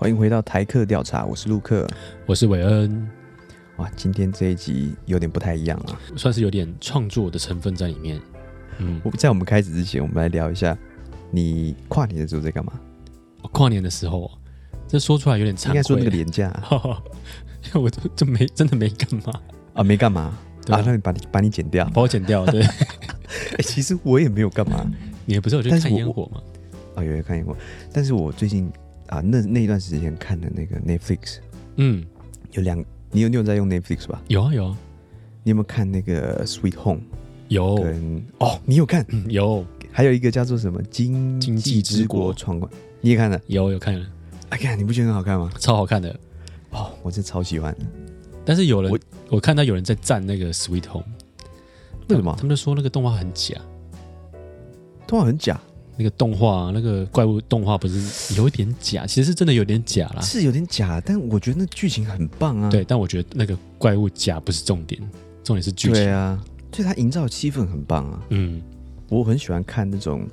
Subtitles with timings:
[0.00, 1.86] 欢迎回到台客调查，我是陆克，
[2.24, 3.17] 我是韦恩。
[3.78, 8.20] 哇，今天这一集有点不太一样啊，算是有点创作的成分在里面。
[8.78, 10.76] 嗯，我在我们开始之前，我们来聊一下，
[11.30, 12.72] 你跨年的时候在干嘛？
[13.52, 14.30] 跨年的时候，
[14.86, 15.70] 这说出来有点惭愧。
[15.70, 16.52] 应该说那个连假，
[17.74, 19.40] 我就就没真的没干嘛
[19.74, 20.36] 啊，没干嘛
[20.66, 20.82] 对啊？
[20.84, 22.44] 那你把你把你剪掉，把我剪掉。
[22.46, 22.60] 对，
[23.58, 24.84] 欸、其实我也没有干嘛，
[25.24, 26.42] 你也不是有去看烟火吗？
[26.96, 27.56] 啊，有有看烟火，
[27.92, 28.70] 但是我最近。
[29.08, 31.38] 啊，那那一段时间看的那个 Netflix，
[31.76, 32.04] 嗯，
[32.52, 34.22] 有两，你有你有在用 Netflix 吧？
[34.28, 34.76] 有啊有啊，
[35.42, 37.00] 你有没有看那个 Sweet Home？
[37.48, 39.04] 有，跟哦，你有看？
[39.08, 42.70] 嗯、有，还有一个叫做什么《经经济之国闯关》，
[43.00, 43.40] 你也看了？
[43.46, 44.06] 有有看了？
[44.50, 45.50] 哎看，你不觉得很好看吗？
[45.58, 46.14] 超好看的，
[46.70, 47.86] 哦，我真超喜欢的。
[48.44, 48.98] 但是有人我，
[49.30, 51.06] 我看到有人在赞那个 Sweet Home，
[52.08, 52.34] 为什么？
[52.36, 53.56] 他们就说那个动画很假，
[55.06, 55.58] 动画很假。
[55.98, 62.70] 那个动画，那个怪物动画不是有一点假，其实是真的有点假啦，是有点假，但我觉得那剧情很棒啊。
[62.70, 65.00] 对，但我觉得那个怪物假不是重点，
[65.42, 65.94] 重点是剧情。
[65.94, 66.40] 对啊，
[66.72, 68.22] 所以它营造的气氛很棒啊。
[68.28, 68.62] 嗯，
[69.08, 70.24] 我很喜欢看那种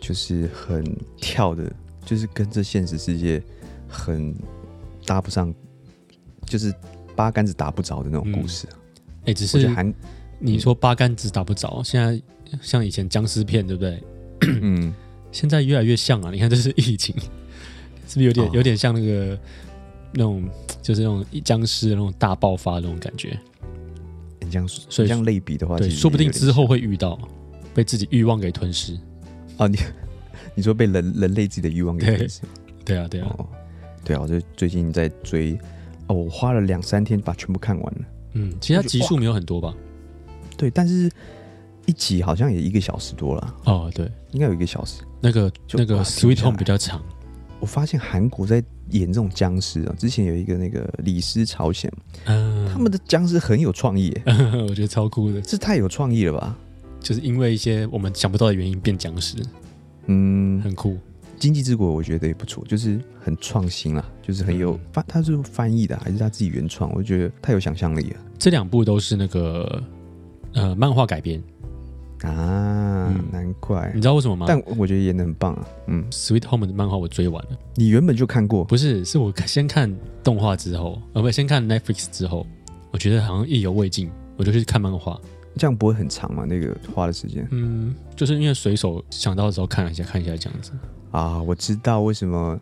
[0.00, 0.82] 就是很
[1.18, 1.70] 跳的，
[2.06, 3.42] 就是跟这现实世界
[3.86, 4.34] 很
[5.04, 5.54] 搭不上，
[6.46, 6.74] 就是
[7.14, 8.66] 八竿子打不着的那种故事。
[8.70, 9.92] 哎、嗯欸，只是韩，
[10.38, 12.18] 你说八竿子打不着，现在
[12.62, 14.02] 像以前僵尸片，对不对？
[14.42, 14.92] 嗯，
[15.32, 16.30] 现在越来越像啊！
[16.30, 17.14] 你看，这是疫情，
[18.06, 19.38] 是不是有点、哦、有点像那个
[20.12, 20.48] 那种，
[20.82, 23.38] 就是那种僵尸的那种大爆发的那种感觉？
[24.40, 27.18] 你这样，所以这样类比的话，对，说不定之后会遇到
[27.74, 28.98] 被自己欲望给吞噬
[29.58, 29.66] 啊！
[29.66, 29.78] 你
[30.54, 32.40] 你说被人人类自己的欲望给吞噬？
[32.84, 33.46] 对啊，对啊，哦、
[34.04, 34.20] 对啊！
[34.22, 35.58] 我就最近在追
[36.06, 38.00] 哦，我花了两三天把全部看完了。
[38.34, 39.74] 嗯，其实它集数没有很多吧？
[40.56, 41.10] 对，但是。
[41.86, 45.02] 一集好像也一个小时多了哦，对，应该有一个小时。
[45.20, 47.02] 那个那个 Sweet Home 比较长。
[47.60, 51.90] 我发现韩国在演这种僵尸啊，之前有一个那个《李斯朝鲜》，
[52.26, 54.16] 嗯，他们的僵尸很有创意，
[54.68, 56.56] 我觉得超酷的，这太有创意了吧？
[57.00, 59.36] 就是因为一些我们想不到的原因变僵尸，
[60.06, 60.92] 嗯，很酷。
[61.40, 66.92] 《经济之国》我觉得也不错，就是很创新啦，就是很有翻，他是翻译的还是他自己原创？
[66.94, 68.16] 我觉得太有想象力了。
[68.38, 69.82] 这两部都是那个
[70.52, 71.42] 呃漫画改编。
[72.22, 73.90] 啊，嗯、难怪！
[73.94, 74.46] 你知道为什么吗？
[74.48, 75.66] 但我觉得演的很棒啊。
[75.86, 77.50] 嗯，《Sweet Home》的漫画我追完了。
[77.76, 78.64] 你原本就看过？
[78.64, 82.46] 不是，是我先看动画之后，呃，不，先看 Netflix 之后，
[82.90, 85.18] 我觉得好像意犹未尽，我就去看漫画。
[85.56, 86.44] 这样不会很长吗？
[86.48, 87.46] 那个花的时间？
[87.50, 90.72] 嗯，就是因为随手想到的时候看了一下，看一下这样子。
[91.10, 92.58] 啊，我知道为什么，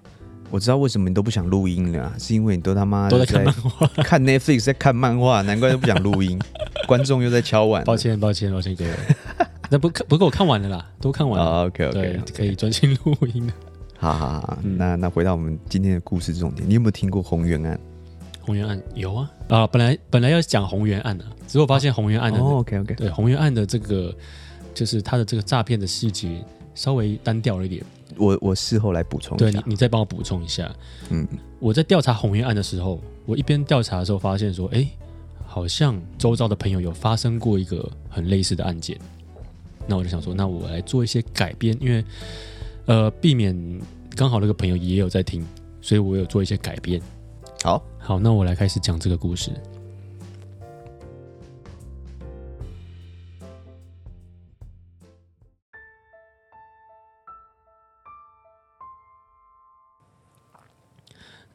[0.51, 6.39] 我知道为什么你都不想录音了，是因为你都他妈都在看漫画，看 Netflix 在看漫画，难怪都不想录音。
[6.87, 8.91] 观众又在敲碗，抱歉，抱歉，抱歉，各位。
[9.71, 11.61] 那不不过我看完了啦，都看完了。
[11.63, 13.53] Oh, OK OK，可以专心录音 了。
[13.99, 17.79] 好好好，嗯、那那回到我们今天的故事重点，你有没有听过红原案？
[18.41, 24.15] 红原案有啊啊，本来本来要讲红原案的，只是我发现红原案的、oh, OK OK，对红原案的这个
[24.73, 26.45] 就是他的这个诈骗的细节
[26.75, 27.83] 稍微单调了一点。
[28.17, 30.71] 我我事后来补充一下，对，你你再帮我补充一下。
[31.11, 31.27] 嗯，
[31.59, 34.87] 我在调查红原案的时候，我一边调查的时候发现说，哎，
[35.45, 38.97] 好像周遭的朋友有发生过一个很类似的案件。
[39.89, 42.05] 那我就想说，那我来做一些改编，因为
[42.87, 43.55] 呃，避免
[44.17, 45.47] 刚好那个朋友也有在听，
[45.81, 47.01] 所以我有做一些改编。
[47.63, 49.51] 好，好，那我来开始讲这个故事。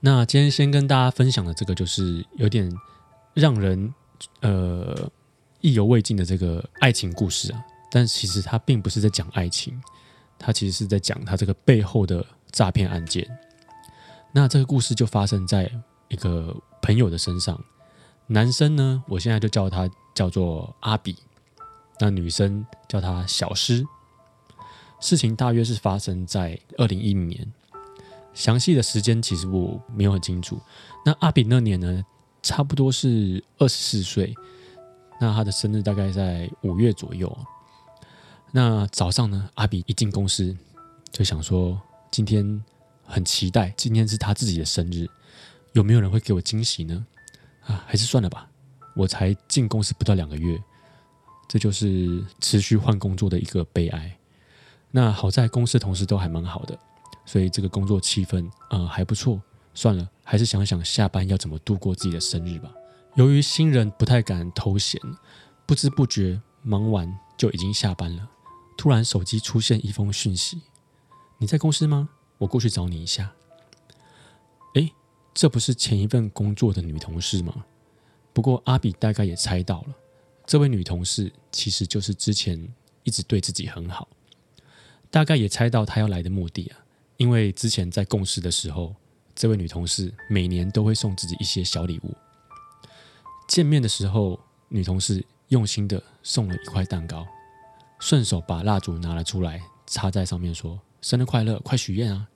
[0.03, 2.67] 那今天先跟大家分享的这个，就是有点
[3.35, 3.93] 让人
[4.39, 5.09] 呃
[5.59, 7.63] 意犹未尽的这个爱情故事啊。
[7.91, 9.79] 但其实他并不是在讲爱情，
[10.39, 13.29] 他其实是在讲他这个背后的诈骗案件。
[14.31, 15.69] 那这个故事就发生在
[16.07, 17.61] 一个朋友的身上，
[18.27, 21.17] 男生呢，我现在就叫他叫做阿比，
[21.99, 23.85] 那女生叫他小诗。
[25.01, 27.53] 事情大约是发生在二零一零年，
[28.33, 30.57] 详细的时间其实我没有很清楚。
[31.05, 32.05] 那阿比那年呢，
[32.41, 34.33] 差不多是二十四岁，
[35.19, 37.35] 那他的生日大概在五月左右。
[38.53, 40.55] 那早上呢，阿比一进公司
[41.11, 41.81] 就想说，
[42.11, 42.61] 今天
[43.05, 45.07] 很期待，今天是他自己的生日，
[45.71, 47.05] 有没有人会给我惊喜呢？
[47.65, 48.49] 啊，还是算了吧，
[48.93, 50.61] 我才进公司不到两个月，
[51.47, 54.17] 这就是持续换工作的一个悲哀。
[54.91, 56.77] 那好在公司同事都还蛮好的，
[57.25, 59.41] 所以这个工作气氛啊、还不错。
[59.73, 62.69] 算了，还是想想下班要怎么度过自己的生日吧。
[63.15, 64.99] 由于新人不太敢偷闲，
[65.65, 68.27] 不知不觉忙完就已经下班了。
[68.81, 70.59] 突然手机出现一封讯息
[71.37, 72.09] ：“你在公司吗？
[72.39, 73.31] 我过去找你一下。”
[74.73, 74.91] 诶，
[75.35, 77.63] 这不是前一份工作的女同事吗？
[78.33, 79.93] 不过阿比大概也猜到了，
[80.47, 82.73] 这位女同事其实就是之前
[83.03, 84.07] 一直对自己很好，
[85.11, 86.79] 大概也猜到她要来的目的啊。
[87.17, 88.95] 因为之前在共事的时候，
[89.35, 92.17] 这位女同事每年都会送自己一些小礼物。
[93.47, 94.39] 见面的时候，
[94.69, 97.27] 女同事用心的送了一块蛋糕，
[98.01, 102.27] 顺手把蜡烛拿了出来，插在上面说：“生日快乐，快许愿啊！”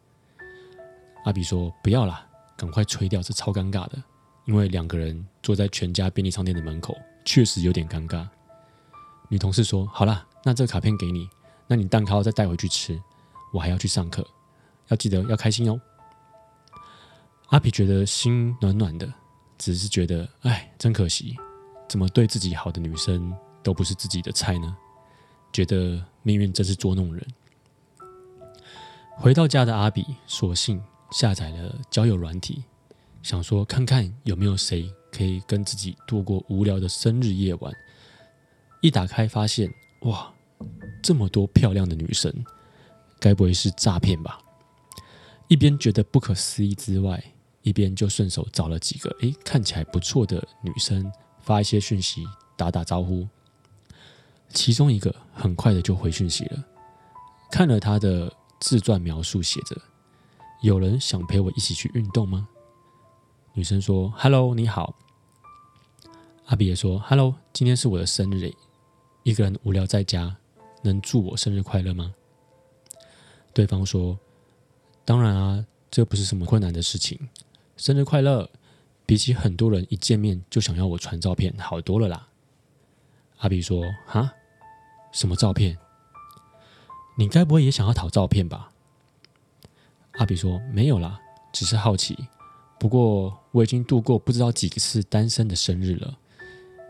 [1.25, 2.23] 阿比说：“不要啦，
[2.55, 4.01] 赶快吹掉，这超尴尬的。”
[4.45, 6.95] 因为两个人坐在全家便利商店的门口，
[7.25, 8.27] 确实有点尴尬。
[9.27, 11.27] 女同事说：“好啦，那这个卡片给你，
[11.65, 13.01] 那你蛋糕再带回去吃，
[13.51, 14.23] 我还要去上课，
[14.89, 15.81] 要记得要开心哦。”
[17.49, 19.11] 阿比觉得心暖暖的。
[19.57, 21.33] 只是觉得，哎，真可惜，
[21.87, 23.33] 怎么对自己好的女生
[23.63, 24.75] 都不是自己的菜呢？
[25.55, 27.25] 觉得命运真是捉弄人。
[29.15, 32.61] 回到家的阿比，索性下载了交友软体，
[33.23, 37.73] 想说看看有没有谁可以跟自己度过无聊的生日夜晚。
[38.81, 40.29] 一打开，发现哇，
[41.01, 42.33] 这么多漂亮的女生，
[43.17, 44.37] 该不会是诈骗吧？
[45.47, 47.23] 一边觉得不可思议之外，
[47.61, 51.09] 一边就顺手找了几个诶看起来不错的女生
[51.39, 52.25] 发一些讯息
[52.57, 53.25] 打打招呼，
[54.55, 56.63] 其中一个很快的就回讯息了，
[57.51, 59.79] 看了他的自传描述，写着
[60.63, 62.47] ：“有人想陪我一起去运动吗？”
[63.53, 64.95] 女生说：“Hello，你好。”
[66.47, 68.51] 阿比也说：“Hello，今天是我的生日，
[69.23, 70.35] 一个人无聊在家，
[70.83, 72.15] 能祝我生日快乐吗？”
[73.53, 74.17] 对方说
[75.03, 77.29] ：“当然啊，这不是什么困难的事情。”
[77.75, 78.49] 生日快乐！
[79.05, 82.27] 比起很多人一见面就想要我传照片，好多了啦。
[83.39, 84.33] 阿比说：“哈，
[85.15, 85.77] 什么照片？
[87.17, 88.69] 你该不会也想要讨照片吧？”
[90.19, 91.17] 阿比说：“没有啦，
[91.53, 92.27] 只是好奇。
[92.77, 96.15] 不过我已经度过不知道几次单身的生日了，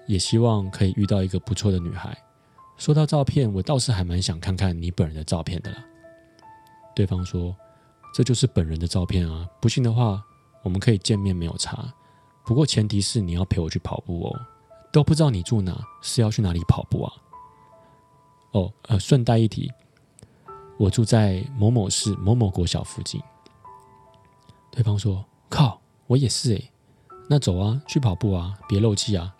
[0.08, 2.18] 也希望可以遇到一个不错的女孩。
[2.78, 5.86] 说到照片，我倒是还蛮想看看你本人的照片的啦。”
[6.96, 7.56] 对方说
[8.14, 10.22] ：“这就是本人的照片啊，不信的话。”
[10.66, 11.94] 我们可以见面没有差，
[12.44, 14.42] 不过前提是你要陪我去跑步哦。
[14.92, 17.14] 都不知道你住哪，是要去哪里跑步啊？
[18.56, 19.70] 哦，呃，顺带一提，
[20.78, 23.22] 我住在某某市某某国小附近。
[24.72, 26.72] 对方说：“靠，我也是诶。
[27.30, 29.36] 那走啊，去跑步啊，别漏气啊。”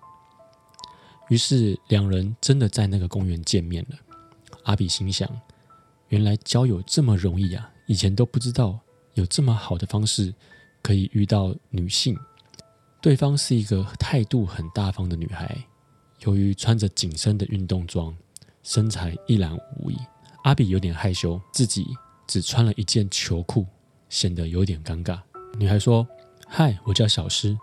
[1.30, 3.96] 于是两人真的在那个公园见面了。
[4.66, 5.30] 阿比心想：
[6.10, 7.72] 原来交友这么容易啊！
[7.86, 8.78] 以前都不知道
[9.14, 10.34] 有这么好的方式。
[10.82, 12.16] 可以遇到女性，
[13.02, 15.66] 对方是一个态度很大方的女孩。
[16.20, 18.16] 由于穿着紧身的运动装，
[18.66, 19.98] 身材一览无遗，
[20.44, 21.86] 阿比有点害羞，自己
[22.26, 23.64] 只穿了一件球裤，
[24.10, 25.20] 显得有点尴尬。
[25.60, 26.06] 女孩说
[26.50, 27.56] ：“嗨，我叫小诗，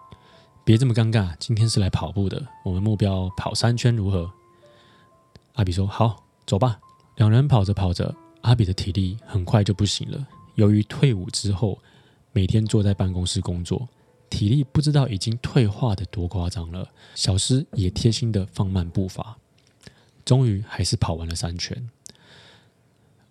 [0.65, 4.31] 别这么尴尬，今天是来跑步的，我们目标跑三圈，如何？”
[5.55, 6.79] 阿比说：“好，走吧。”
[7.19, 10.25] 两人跑着跑着，阿比的体力很快就不行了。
[10.55, 11.77] 由于退伍之后，
[12.31, 13.89] 每天坐在办公室工作，
[14.31, 16.89] 体力不知道已经退化的多夸张了。
[17.17, 19.37] 小诗也贴心的放慢步伐，
[20.25, 21.91] 终于还是跑完了三圈。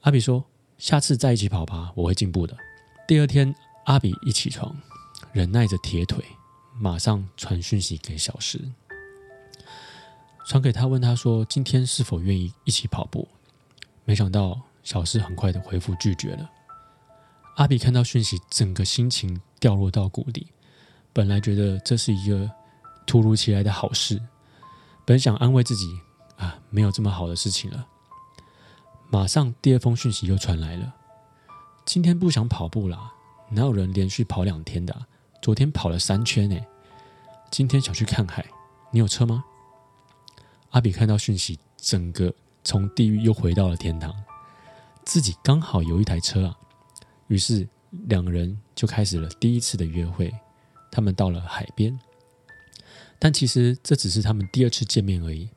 [0.02, 0.44] 阿比说
[0.78, 2.58] ：“下次再一起跑吧，我会进步的。”
[3.08, 3.54] 第二天，
[3.86, 4.76] 阿比一起床，
[5.32, 6.24] 忍耐着铁腿，
[6.80, 8.60] 马上传讯息给小诗，
[10.48, 13.28] 传给他问他说：“今天是否愿意一起跑步？”
[14.06, 16.50] 没想到小诗很快的回复拒绝了。
[17.58, 20.48] 阿比看到讯息，整个心情掉落到谷底。
[21.14, 22.50] 本来觉得这是一个
[23.06, 24.20] 突如其来的好事，
[25.06, 26.00] 本想安慰自己
[26.42, 27.88] 啊，没有这么好的事情了。
[29.10, 30.94] 马上第二封讯息又传来了：
[31.86, 33.14] 今天不想跑步啦，
[33.50, 35.06] 哪有人连续跑两天的？
[35.42, 36.58] 昨天跑了三圈呢。
[37.52, 38.46] 今天想去看海，
[38.92, 39.44] 你有车吗？
[40.72, 42.34] 阿比看到讯息，整个
[42.64, 44.14] 从地狱又回到了天堂。
[45.06, 46.58] 自己刚好有一台车啊。
[47.28, 47.68] 于是
[48.08, 50.34] 两人就开始了第一次的约会。
[50.90, 51.98] 他们到了海边，
[53.18, 55.50] 但其实这只是他们第二次见面而已。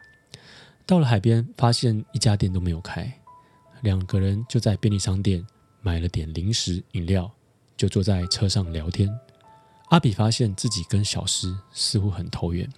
[0.86, 3.10] 到了海边，发现一家店都没有开，
[3.80, 5.44] 两个人就在便利商店
[5.80, 7.30] 买了点零食饮料，
[7.76, 9.08] 就坐在车上聊天。
[9.88, 12.68] 阿比发现自己跟小诗似乎很投缘，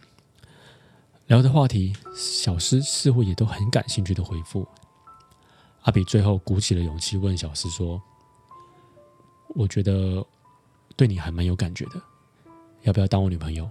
[1.26, 4.66] 聊的话题，小诗似乎也都很感兴趣的回复。
[5.82, 8.00] 阿比最后鼓起了勇气问小诗说
[9.54, 10.24] ：“我觉得
[10.96, 12.00] 对你还蛮有感觉的，
[12.82, 13.68] 要不要当我女朋友？”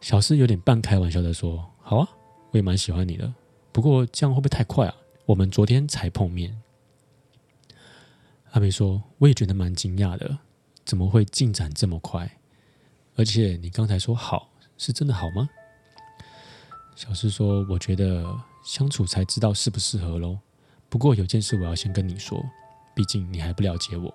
[0.00, 2.08] 小诗有点半开玩笑的说：“好啊，
[2.50, 3.32] 我也蛮喜欢你的。
[3.72, 4.94] 不过这样会不会太快啊？
[5.26, 6.60] 我们昨天才碰面。”
[8.52, 10.38] 阿比说：“我也觉得蛮惊讶的，
[10.84, 12.38] 怎么会进展这么快？
[13.14, 15.48] 而且你刚才说好，是真的好吗？”
[16.96, 20.38] 小诗说：“我觉得相处才知道适不适合喽。
[20.88, 22.44] 不过有件事我要先跟你说，
[22.94, 24.12] 毕竟你还不了解我，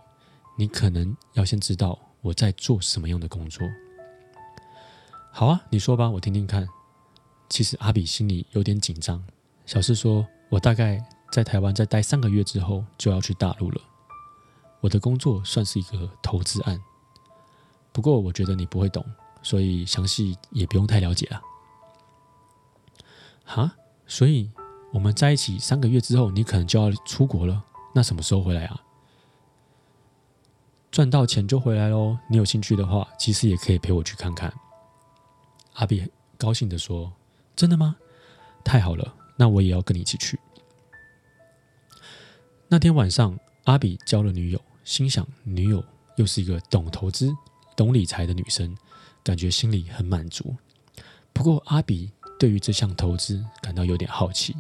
[0.58, 3.66] 你可能要先知道我在做什么样的工作。”
[5.32, 6.68] 好啊，你说吧，我听听看。
[7.50, 9.24] 其实阿比心里有点紧张。
[9.66, 13.82] 小四说：“我大概在台湾再待三个月之后就要去大陆了。
[14.82, 16.80] 我的工作算是一个投资案，
[17.92, 19.04] 不过我觉得你不会懂，
[19.42, 21.42] 所以详细也不用太了解了。”
[23.46, 23.72] 哈，
[24.08, 24.50] 所以
[24.92, 27.64] 我们在一起三个月之后，你可能就要出国了。
[27.94, 28.82] 那什么时候回来啊？
[30.92, 32.18] 赚到钱就回来喽。
[32.30, 34.54] 你有兴趣的话，其实也可以陪我去看看。
[35.74, 37.12] 阿比高兴地说
[37.56, 37.96] ：“真的吗？
[38.64, 40.40] 太好了，那我也要跟你一起去。”
[42.68, 45.84] 那天晚上，阿比交了女友，心想女友
[46.18, 47.34] 又是一个懂投资、
[47.76, 48.76] 懂理财的女生，
[49.24, 50.56] 感觉心里很满足。
[51.34, 52.12] 不过阿比。
[52.38, 54.54] 对于这项投资感到有点好奇，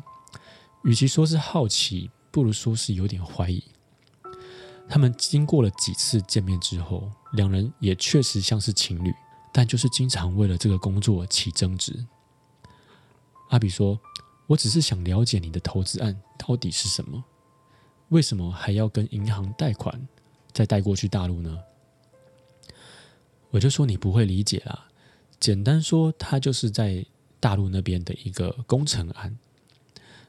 [0.85, 3.61] 与其说是好奇，不如说是有点怀疑。
[4.87, 9.13] 他们经过了几次见面之后，两人也确实像是情侣，
[9.51, 11.93] 但就是经常为了这个工作起争执。
[13.49, 13.99] 阿比说
[14.47, 17.23] ：“我只是想了解你的投资案到底是什么，
[18.09, 20.07] 为什么还要跟银行贷款
[20.53, 21.59] 再贷过去大陆呢？”
[23.51, 24.87] 我就说：“你不会理解啦，
[25.39, 27.05] 简单说，他就是在。”
[27.37, 29.37] 大陆那边的一个工程案，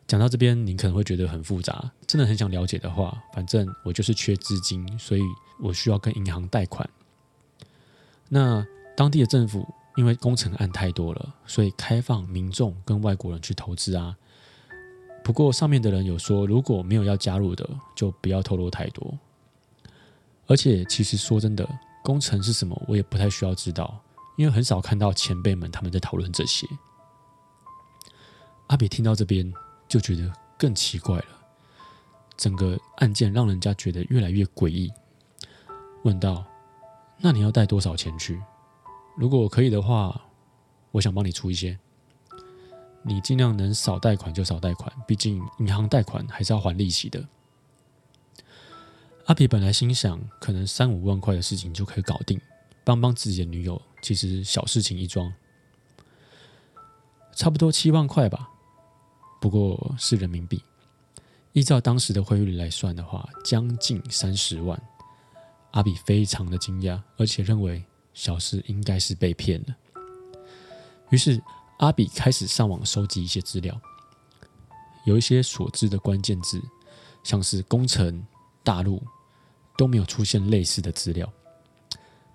[0.06, 1.90] 讲到这边，你可能会觉得很复杂。
[2.06, 5.23] 真的很想了解的话，反正我就是缺资金，所以
[5.58, 6.87] 我需要跟银行贷款。
[8.28, 9.66] 那当地的政府
[9.97, 14.17] 因为工程案太多了，所以开放民众跟外国人去投资啊。
[15.25, 19.19] 不过上面的人有说，如果没有要加入的，就不要透露太多。
[20.47, 21.69] 而且其实说真的，
[22.05, 24.00] 工程是什么，我也不太需要知道，
[24.37, 26.65] 因为很少看到前辈们他们在讨论这些。
[28.69, 29.53] 阿比听到这边
[29.88, 31.26] 就觉得更奇怪了，
[32.37, 34.93] 整个案件让人家觉得越来越诡异。
[36.05, 36.45] 问道
[37.19, 38.41] ：“那你要带多少钱去？
[39.16, 40.20] 如果可以的话，
[40.92, 41.78] 我想帮你出一些。
[43.02, 47.26] 你尽量能少贷款就少贷款，毕竟银行贷款还是要还利息的。”
[49.26, 52.40] 阿比本来心想，可能三五万块的事情就可以搞定，
[52.85, 55.32] 帮帮自己的女友，其实小事情一桩，
[57.32, 58.50] 差不多七万块吧。
[59.40, 60.62] 不过是人民币，
[61.52, 64.80] 依照当时的汇率来算的话，将近三十万。
[65.73, 67.85] 阿比非常的惊讶，而且认为
[68.16, 69.76] 小诗应该是被骗了。
[71.11, 71.40] 于是
[71.78, 73.78] 阿比开始上网收集一些资料，
[75.04, 76.61] 有一些所知的关键字，
[77.23, 78.26] 像是工程、
[78.64, 79.02] 大陆，
[79.76, 81.30] 都没有出现类似的资料。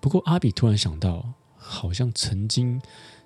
[0.00, 2.80] 不过阿比突然想到，好像曾经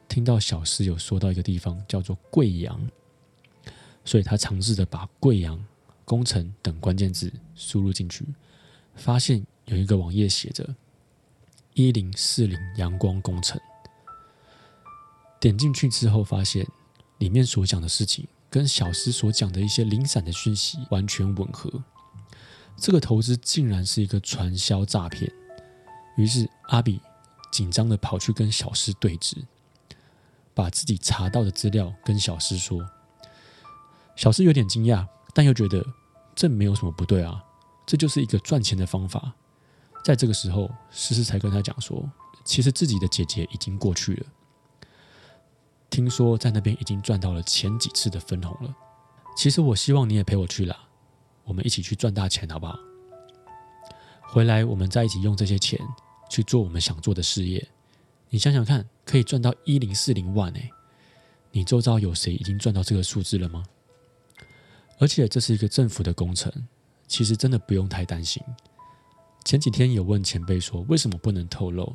[0.08, 2.90] 听到小诗有说到一个地方，叫做贵阳。
[4.02, 5.62] 所以他尝试着把贵阳
[6.06, 8.24] 工程等关键字输入进去，
[8.94, 10.74] 发现有一个网页写着
[11.76, 13.60] “一零四零阳光工程”。
[15.38, 16.66] 点进去之后，发现
[17.18, 21.70] 里面所讲的事情跟小诗所讲的一些零散的讯息完全吻合。
[22.78, 25.30] 这个投资竟然是一个传销诈骗。
[26.16, 26.98] 于是阿比
[27.52, 29.36] 紧张地跑去跟小诗对质，
[30.54, 32.80] 把自己查到的资料跟小诗说。
[34.16, 35.84] 小诗有点惊讶，但又觉得
[36.34, 37.44] 这没有什么不对啊，
[37.84, 39.34] 这就是一个赚钱的方法。
[40.06, 42.08] 在这个时候，诗诗才跟他讲说，
[42.44, 44.26] 其实自己的姐姐已经过去了，
[45.90, 48.72] 听说在那边已经赚到了前几次的分红了。
[49.36, 50.78] 其实我希望你也陪我去啦，
[51.42, 52.78] 我们一起去赚大钱，好不好？
[54.22, 55.76] 回来我们再一起用这些钱
[56.30, 57.66] 去做我们想做的事业。
[58.28, 60.70] 你想想看，可以赚到一零四零万诶，
[61.50, 63.64] 你周遭有谁已经赚到这个数字了吗？
[65.00, 66.52] 而且这是一个政府的工程，
[67.08, 68.40] 其实真的不用太担心。
[69.46, 71.94] 前几天有问前辈说，为什么不能透露？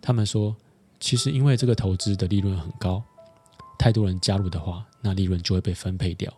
[0.00, 0.56] 他们说，
[0.98, 3.02] 其实因为这个投资的利润很高，
[3.78, 6.32] 太多人加入的话，那利润就会被分配掉，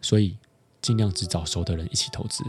[0.00, 0.38] 所以
[0.80, 2.44] 尽量只找熟的人一起投资。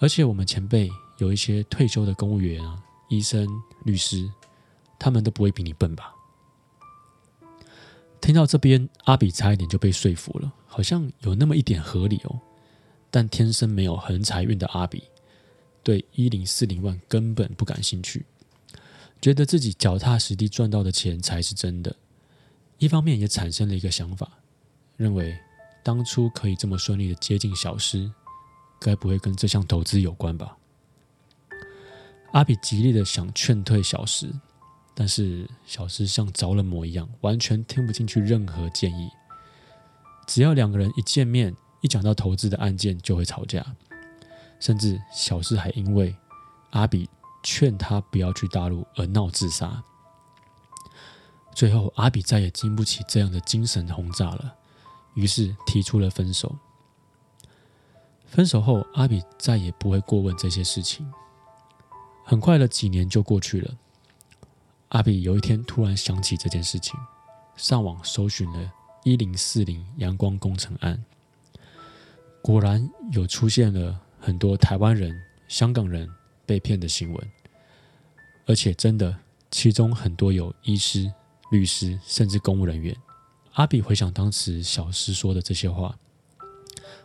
[0.00, 2.78] 而且我们前辈有一些退休的公务员啊、
[3.08, 3.48] 医生、
[3.86, 4.30] 律师，
[4.98, 6.14] 他们都不会比你笨吧？
[8.20, 12.38] 听到这边，阿比差一点就被说服了，好像有那么一点合理哦。
[13.10, 15.04] 但天生没有横财运的阿比，
[15.82, 18.24] 对一零四零万根本不感兴趣，
[19.20, 21.94] 觉得自己脚踏实地赚到的钱才是真的。
[22.78, 24.28] 一方面也产生了一个想法，
[24.96, 25.38] 认为
[25.82, 28.10] 当初可以这么顺利的接近小狮，
[28.80, 30.56] 该不会跟这项投资有关吧？
[32.32, 34.32] 阿比极力的想劝退小狮，
[34.94, 39.10] 但是小狮像着了魔一样，完全听不进去任何建议。
[40.26, 43.64] 只要两个人一见面，一讲到投资的案件，就会吵架，
[44.62, 46.14] 甚至小狮还因为
[46.70, 47.10] 阿比
[47.42, 49.82] 劝他不要去大陆而闹自杀。
[51.52, 54.54] 最后，阿比再也经不起这样的精神轰炸了，
[55.14, 56.54] 于是提出了分手。
[58.24, 61.12] 分手后，阿比再也不会过问这些事情。
[62.24, 63.74] 很快的几年就过去了，
[64.90, 66.94] 阿比有一天突然想起这件事情，
[67.56, 71.04] 上网搜寻了“一零四零阳光工程案”，
[72.40, 76.08] 果然有出现了很多台湾人、香港人
[76.46, 77.30] 被骗的新闻，
[78.46, 79.18] 而且真的，
[79.50, 81.12] 其中很多有医师。
[81.50, 82.96] 律师甚至公务人员，
[83.52, 85.94] 阿比回想当时小诗说的这些话，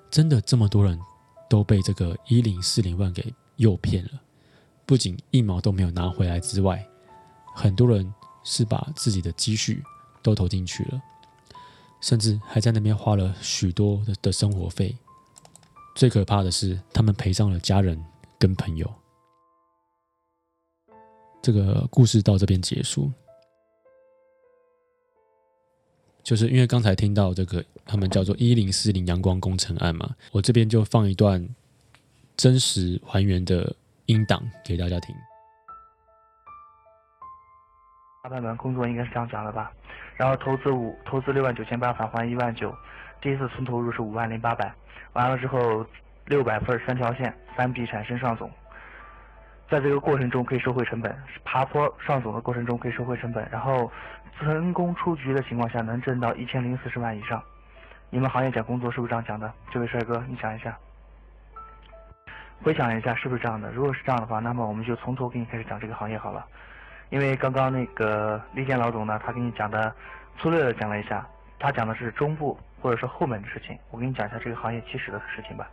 [0.10, 0.98] 真的这么多人
[1.50, 4.12] 都被这个一零四零万给诱骗了，
[4.86, 6.88] 不仅一毛都没有拿回来之外，
[7.54, 8.14] 很多人
[8.46, 9.84] 是把自己的积蓄
[10.24, 11.02] 都投进去了，
[12.00, 14.96] 甚至还在那边花了许多的的生活费。
[15.98, 18.00] 最可怕的是，他们赔上了家人
[18.38, 18.88] 跟朋友。
[21.42, 23.12] 这个故事到这边结束。
[26.22, 31.44] 就是因为刚才听到这个，他们叫做一零四零阳光工程案嘛，我这边就放一段
[32.36, 33.76] 真实还原的
[34.06, 35.16] 音档给大家听。
[38.24, 39.72] 大半本工作应该是这样讲的吧？
[40.16, 42.72] 然后投资五，投资六万九千八，返还一万九，
[43.20, 44.72] 第一次纯投入是五万零八百，
[45.18, 45.84] 完了之后
[46.26, 48.48] 六百份三条线，三笔产生上总。
[49.68, 51.12] 在这个过程中可以收回成本，
[51.44, 53.92] 爬坡上总的过程中可以收回成本，然后
[54.38, 57.42] 成功出局的情况下能挣到一千零四十万以上。
[58.12, 59.52] 你们行业讲工作是不是这样讲的？
[59.72, 60.78] 这位帅哥，你想一下，
[62.62, 63.72] 回想一下是不是这样的？
[63.72, 66.46] 如果是这样的话，那么我们就从头给你开始讲这个行业好了。
[67.10, 69.92] 因为刚刚那个利建老总呢，他给你讲的
[70.38, 73.78] 粗略的讲了一下，他讲的是中部或者说后门的事情。
[73.92, 75.68] 我给你讲一下这个行业起始的事情吧。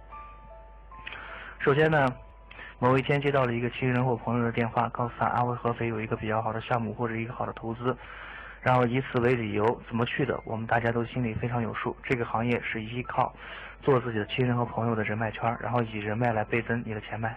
[1.59, 2.07] 首先呢。
[2.81, 7.97] 某一天接到了一个亲人或朋友的电话，告诉他安徽合肥有一个比较好的项目或者一个好的投资，
[8.61, 11.97] 然后以此为理由怎么去的，我们大家都心里非常有数。
[12.03, 13.33] 这个行业是依靠
[13.81, 17.35] 做自己的亲人和朋友的人脉圈，然后以人脉来倍增你的钱脉，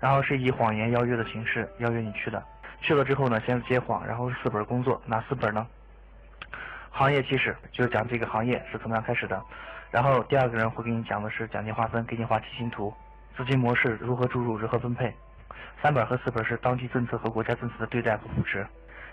[0.00, 2.42] 然后是以谎言邀约的形式邀约你去的。
[2.80, 5.64] 去了之后呢，先是接谎，然后是四本工作，哪四本呢？
[6.94, 9.42] 行业起始就是讲这个行业是怎么样开始的，
[9.90, 12.92] 然后第二个人会给你讲的是奖金划分，给你画梯形图。
[13.34, 15.12] 资金模式如何注入，如何分配？
[15.82, 18.64] 三本和四本是当地政策和国家政策的对待和扶持。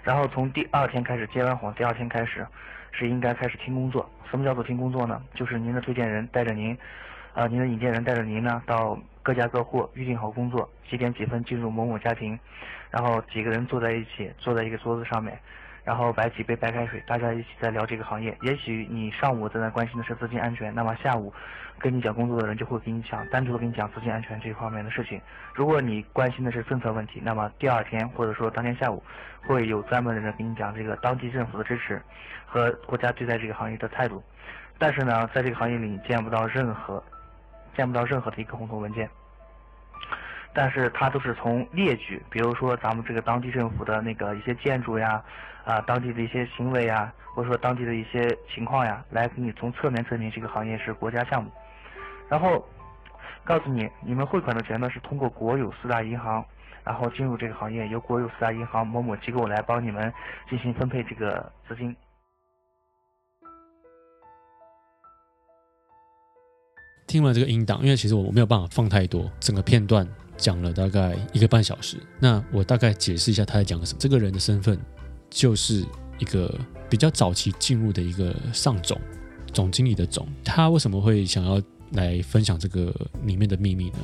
[0.03, 2.45] 然后从第二天开始接完活，第二天开始
[2.91, 4.07] 是应该开始听工作。
[4.29, 5.21] 什么叫做听工作呢？
[5.33, 6.77] 就是您的推荐人带着您，
[7.33, 12.37] 呃，您的引荐人带着您呢，到各家各户预定好工作，几点几分进入某某家庭，
[12.91, 15.39] 然后几个人坐在一起，坐在一个桌子上面。
[15.89, 18.37] 然后摆几杯白开水，大家一起在聊这个行业。
[18.43, 21.33] 也许你上午正在关心的是资金安全，那么下午
[21.79, 25.19] 跟你讲工作的人就会给你讲，单独的跟你讲资金安全这方面的事情。
[25.55, 29.03] 如果你关心的是政策问题，那么第二天或者说当天下午
[29.47, 31.99] 会有专门的人给你讲这个当地政府的支持
[32.45, 34.21] 和国家对待这个行业的态度。
[34.77, 37.03] 但是呢，在这个行业里你见不到任何
[37.75, 39.09] 见不到任何的一个红头文件。
[40.51, 45.23] 但是它都是从列举，比如说咱们这个当地政府的那个一些建筑呀，
[45.69, 51.51] 啊，当地的一些行为呀，或者说当地的一些情况呀，来给你从侧面证明这个行业是国家项目。
[52.27, 52.65] 然后
[53.43, 56.43] 告诉你，你们汇款的钱呢是通过国有四大银行，
[56.83, 60.11] 然后进入这个行业，由国有四大银行某某机构来帮你们
[60.49, 61.95] 进行分配这个资金。
[67.05, 70.07] 听完这个音档，因为其实我没有办法放太多，整个片段。
[70.35, 73.99] 讲了大概一个半小时，那我大概解释一下他在讲什么。
[73.99, 74.79] 这个人的身份
[75.29, 75.85] 就是
[76.17, 76.53] 一个
[76.89, 78.99] 比较早期进入的一个上总，
[79.53, 80.27] 总经理的总。
[80.43, 81.61] 他为什么会想要
[81.91, 82.93] 来分享这个
[83.25, 83.97] 里面的秘密呢？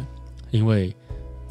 [0.51, 0.95] 因为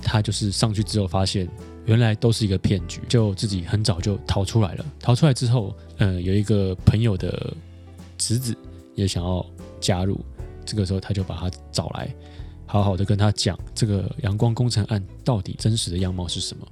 [0.02, 1.48] 他就是上去之后发现
[1.86, 4.86] 原来都是一个骗局，就自己很早就逃出来了。
[5.00, 7.54] 逃出来之后，呃，有一个朋友的
[8.16, 8.56] 侄子
[8.94, 9.44] 也想要
[9.80, 10.18] 加入，
[10.64, 12.14] 这个时候他就把他找来。
[12.66, 16.66] 好好的跟他讲这个阳光工程案到底真实的样貌是什么。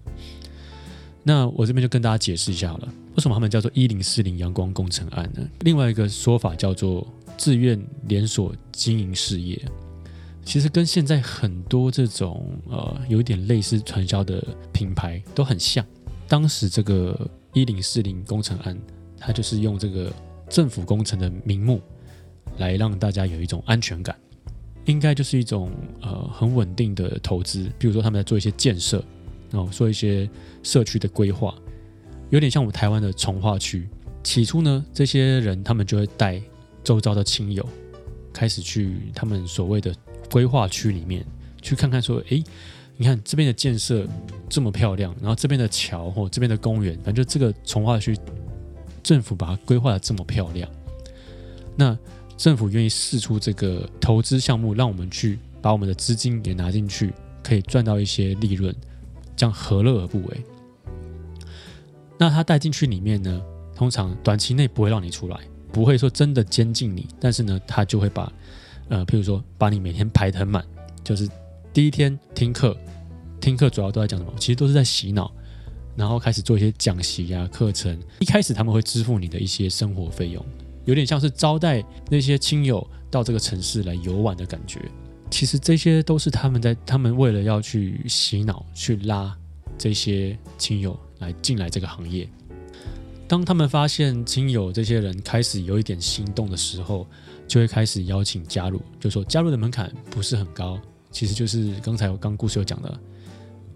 [1.24, 5.48] 那我这边就跟大家解释一下了，为什么他们叫做一零四零阳光工程案呢？
[5.60, 7.06] 另外一个说法叫做
[7.38, 9.56] 自愿连锁经营事业，
[10.44, 15.86] 其实跟现在很多这种呃有一点类似传销的品牌都很像。
[16.26, 17.16] 当时这个
[17.52, 18.76] 一零四零工程案，
[19.16, 20.12] 它就是用这个
[20.48, 21.80] 政府工程的名目
[22.58, 24.16] 来让大家有一种安全感，
[24.86, 27.70] 应该就是一种呃很稳定的投资。
[27.78, 29.04] 比如说他们在做一些建设。
[29.52, 30.28] 哦，做一些
[30.62, 31.54] 社区的规划，
[32.30, 33.88] 有点像我们台湾的从化区。
[34.24, 36.40] 起初呢，这些人他们就会带
[36.84, 37.68] 周遭的亲友，
[38.32, 39.94] 开始去他们所谓的
[40.30, 41.24] 规划区里面
[41.60, 42.42] 去看看，说：“诶，
[42.96, 44.06] 你看这边的建设
[44.48, 48.16] 这么漂亮，然后这边的桥或这边的公园，反正这个从化区，
[49.02, 50.70] 政府把它规划的这么漂亮，
[51.76, 51.98] 那
[52.36, 57.12] 政府愿意试出这个投资项目，让我们去把我们的资金给拿进去，
[57.42, 58.72] 可以赚到一些利润。”
[59.42, 60.44] 这样何乐而不为？
[62.16, 63.42] 那他带进去里面呢，
[63.74, 65.36] 通常短期内不会让你出来，
[65.72, 68.32] 不会说真的监禁你，但是呢，他就会把，
[68.88, 70.64] 呃，譬如说把你每天排得很满，
[71.02, 71.28] 就是
[71.72, 72.76] 第一天听课，
[73.40, 74.32] 听课主要都在讲什么？
[74.38, 75.32] 其实都是在洗脑，
[75.96, 77.98] 然后开始做一些讲习啊课程。
[78.20, 80.46] 一开始他们会支付你的一些生活费用，
[80.84, 84.80] 有点像是招待那些亲友到这个城市来游玩的感觉。
[85.32, 89.34] 其实这些都是他们在，他们为了要去洗脑、去拉
[89.78, 92.28] 这些亲友来进来这个行业。
[93.26, 97.06] 当他们发现亲友这些人开始有一点心动的时候，
[97.48, 98.82] 就会开始邀请加入。
[99.00, 100.78] 就说加入的门槛不是很高，
[101.10, 103.00] 其实就是刚才我刚故事有讲的，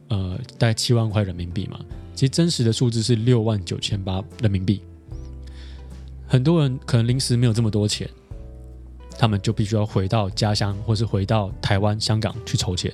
[0.09, 1.81] 呃，大概七万块人民币嘛。
[2.15, 4.83] 其实真实的数字是六万九千八人民币。
[6.29, 8.07] 很多人可能临时没有这么多钱。
[9.19, 12.93] 他们就必须要回到家乡，或是回到台湾、香港去筹钱。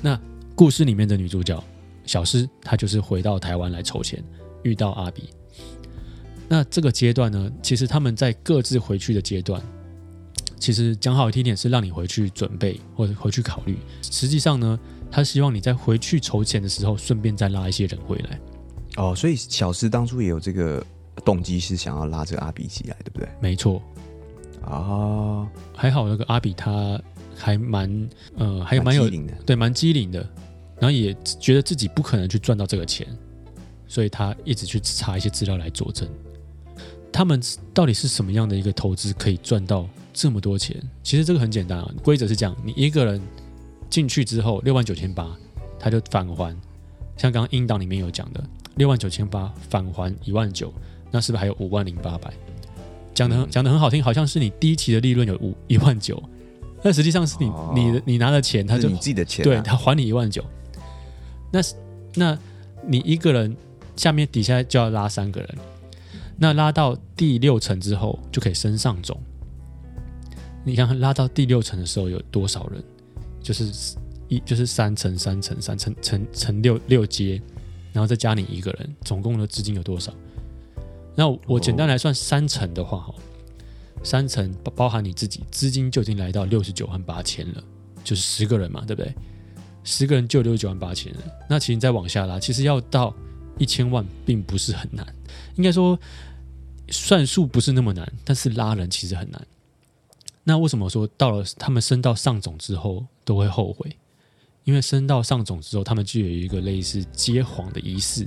[0.00, 0.18] 那
[0.54, 1.62] 故事里面的女主角
[2.04, 4.22] 小诗，她就是回到台湾来筹钱，
[4.62, 5.28] 遇到阿比。
[6.48, 9.62] 那这个阶段呢，其实他们在各自回去的阶段，
[10.58, 13.78] 其实讲好听点是让你回去准备或者回去考虑。
[14.02, 14.78] 实际上呢，
[15.10, 18.38] 他希望你在回去筹钱的时候，顺便再拉一些人回来。
[18.96, 20.84] 哦，所以小诗当初也有这个
[21.24, 23.28] 动机，是想要拉这个阿比起来，对不对？
[23.40, 23.80] 没错。
[24.66, 27.00] 哦，还好那个阿比他
[27.36, 29.08] 还蛮呃，还蛮有
[29.44, 30.20] 对，蛮机灵的，
[30.78, 33.06] 然后也觉得自己不可能去赚到这个钱，
[33.86, 36.08] 所以他一直去查一些资料来佐证。
[37.12, 37.40] 他们
[37.74, 40.74] 到底是什么样的一个投资可以赚到这么多钱？
[41.02, 43.20] 其实这个很简单啊，规则是这样：你一个人
[43.90, 45.30] 进去之后六万九千八，
[45.78, 46.56] 他就返还，
[47.18, 48.42] 像刚刚英档里面有讲的
[48.76, 50.72] 六万九千八返还一万九，
[51.10, 52.32] 那是不是还有五万零八百？
[53.14, 56.22] 讲的讲的很好听，好像是你第一期的利润有五 一万九，
[56.82, 60.44] 但实际上是你、哦、你的你拿的钱，他就你自己的钱、啊，对他还你一万九。
[61.50, 61.60] 那
[62.14, 62.38] 那
[62.86, 63.56] 你一个人
[63.96, 65.58] 下面底下就要拉三个人，
[66.36, 69.18] 那拉到第六层之后就可以升上总。
[70.64, 72.82] 你看拉到第六层的时候有多少人？
[73.42, 73.96] 就是
[74.28, 77.42] 一就是三层三层三层乘乘六六阶，
[77.92, 80.14] 然后再加你一个人，总共的资金有多少？
[81.14, 83.14] 那我简单来算三层的话，哈，
[84.02, 87.62] 三层包包含你自己资金就已经来到六十九万八千了，
[88.02, 89.14] 就是十个人嘛，对不对？
[89.84, 91.20] 十个人就六十九万八千了。
[91.48, 93.14] 那其实你再往下拉，其实要到
[93.58, 95.06] 一千万并不是很难，
[95.56, 95.98] 应该说
[96.88, 99.46] 算数不是那么难，但是拉人其实很难。
[100.44, 103.96] 那为什么说到了他们升到上总之后都会后悔？
[104.64, 108.26] 因为升到上总之后，他们就有一个类似接黄的仪式。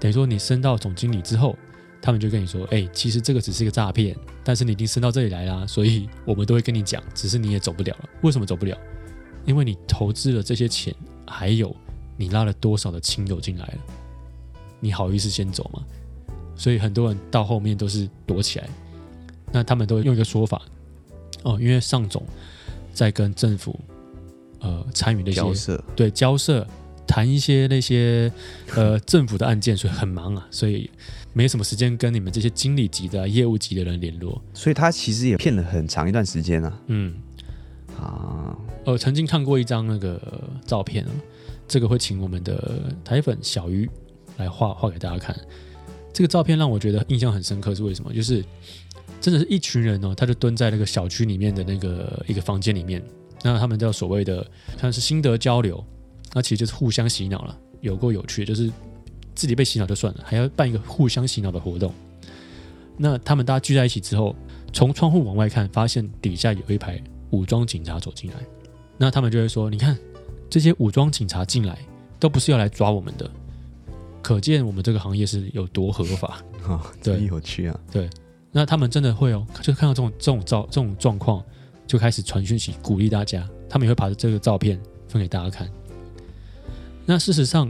[0.00, 1.54] 等于说，你升到总经理之后，
[2.00, 8.08] 他们就跟你说：“哎，其实这个只是一个诈骗，但是你已经升到这里来啦，所以我们都会跟你讲，只是你也走不了了。
[8.22, 8.74] 为什么走不了？
[9.44, 10.94] 因为你投资了这些钱，
[11.26, 11.76] 还有
[12.16, 13.78] 你拉了多少的亲友进来了，
[14.80, 15.84] 你好意思先走吗？
[16.56, 18.68] 所以很多人到后面都是躲起来。
[19.52, 20.62] 那他们都用一个说法
[21.42, 22.22] 哦，因为上总
[22.94, 23.78] 在跟政府
[24.60, 26.66] 呃参与那些交涉，对交涉。”
[27.10, 28.30] 谈一些那些
[28.76, 30.88] 呃政府的案件，所以很忙啊，所以
[31.32, 34.40] 没什么时间跟你们这些经理级的、业务级的人联络。
[34.54, 36.80] 所以他其实也骗了很长一段时间啊。
[36.86, 37.14] 嗯，
[37.98, 40.20] 啊，呃，曾经看过一张那个
[40.64, 41.10] 照片啊，
[41.66, 43.90] 这个会请我们的台粉小鱼
[44.36, 45.36] 来画画给大家看。
[46.12, 48.14] 这个照片让我觉得印象很深刻，是为什么？
[48.14, 48.44] 就是
[49.20, 53.02] 真的是一群人哦，他就蹲在那个小区里面的那个一个房间里面，
[53.42, 54.48] 那他们叫所谓的
[54.80, 55.84] 像是心得交流。
[56.32, 58.70] 那其实就是互相洗脑了，有够有趣，就是
[59.34, 61.92] 自己被洗脑就算了，还要办一个互相洗脑的活动。
[62.96, 64.36] 那他们大家聚在一起之后，
[64.72, 68.36] 从窗户往外看，发现底下有一排武装警察走进来。
[68.98, 69.96] 那他们就会说：“你看，
[70.50, 71.78] 这些武装警察进来，
[72.18, 73.30] 都不是要来抓我们的，
[74.20, 78.10] 可见我们这个行业是有多合法啊，对，有趣啊，对。
[78.52, 81.42] 那他们真的会哦，就看到这种这种照这种状况，
[81.86, 85.66] 就开始传讯息鼓励大家，他们也会把这个照片分给大家看。
[87.10, 87.68] 那事实上，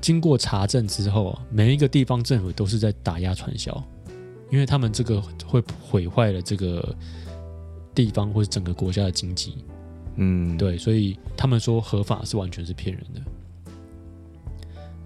[0.00, 3.84] 经过查证之后，每一个地方政府都是在打压传销，
[4.50, 6.96] 因为他们这个会毁坏了这个
[7.94, 9.58] 地方或者整个国家的经济。
[10.16, 13.20] 嗯，对，所以他们说合法是完全是骗人的。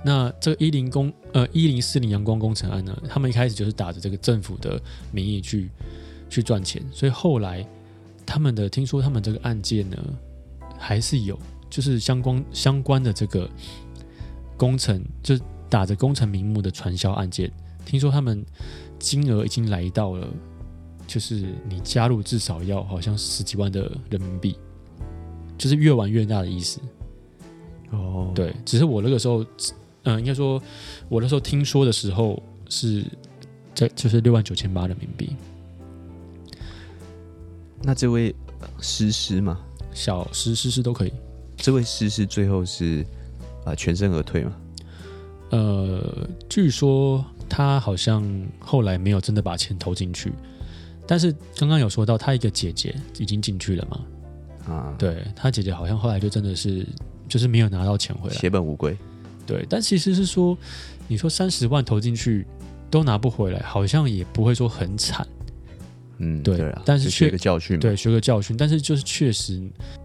[0.04, 5.68] 那这个一零工呃一零四零阳光工程案呢，他们一开始就是打着这个政府的名义去
[6.30, 7.66] 去赚钱，所以后来
[8.24, 9.98] 他们的听说他们这个案件呢，
[10.78, 11.36] 还是有
[11.72, 13.48] 就是相关相关的这个
[14.58, 15.34] 工程，就
[15.70, 17.50] 打着工程名目的传销案件，
[17.86, 18.44] 听说他们
[18.98, 20.28] 金额已经来到了，
[21.06, 24.58] 就是你加入至少要好像十几万的人民币，
[25.56, 26.78] 就是越玩越大的意思。
[27.90, 29.42] 哦，对，只是我那个时候。
[30.04, 30.60] 嗯，应该说，
[31.08, 33.04] 我那时候听说的时候是
[33.72, 35.36] 在就是六万九千八人民币。
[37.84, 38.34] 那这位
[38.80, 39.60] 诗诗嘛，
[39.94, 41.12] 小诗诗诗都可以。
[41.62, 43.02] 这位诗是最后是
[43.64, 44.52] 啊、呃、全身而退吗？
[45.50, 48.24] 呃，据说他好像
[48.58, 50.32] 后来没有真的把钱投进去，
[51.06, 54.74] 但是刚刚有说到他一个姐姐已经进去了嘛？
[54.74, 56.84] 啊，对，他姐姐好像后来就真的是
[57.28, 58.98] 就是没有拿到钱回来，血本无归。
[59.46, 60.58] 对，但其实是说，
[61.06, 62.44] 你说三十万投进去
[62.90, 65.24] 都拿不回来，好像也不会说很惨。
[66.22, 68.56] 嗯，对，对啊，但是学个教训，对，学个教训。
[68.56, 69.60] 但是就是确实，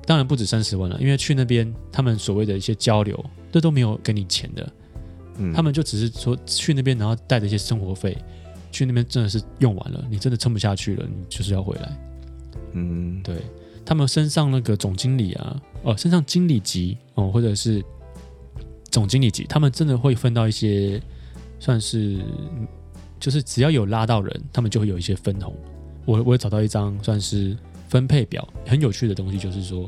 [0.06, 4.74] 当然不止三十万了，因为去那边他们所谓的一些交流，这都没有给你钱的。
[5.38, 8.18] 嗯，他们就只是说去那边，然后带着一些生活费，
[8.72, 11.98] 去那边真的是用完了，你真的撑不下去了，你就是要回来。
[12.74, 13.36] 嗯，对，
[13.86, 17.84] 他们身上那个总经理啊，哦，身上经理级哦，或者是。
[18.90, 21.00] 总经理级，他们真的会分到一些，
[21.60, 22.20] 算是
[23.20, 25.54] 就是只要有拉到人，他们就会有一些分红。
[26.08, 27.56] 我我也找到一张算是
[27.90, 29.88] 分配表，很有趣的东西，就是说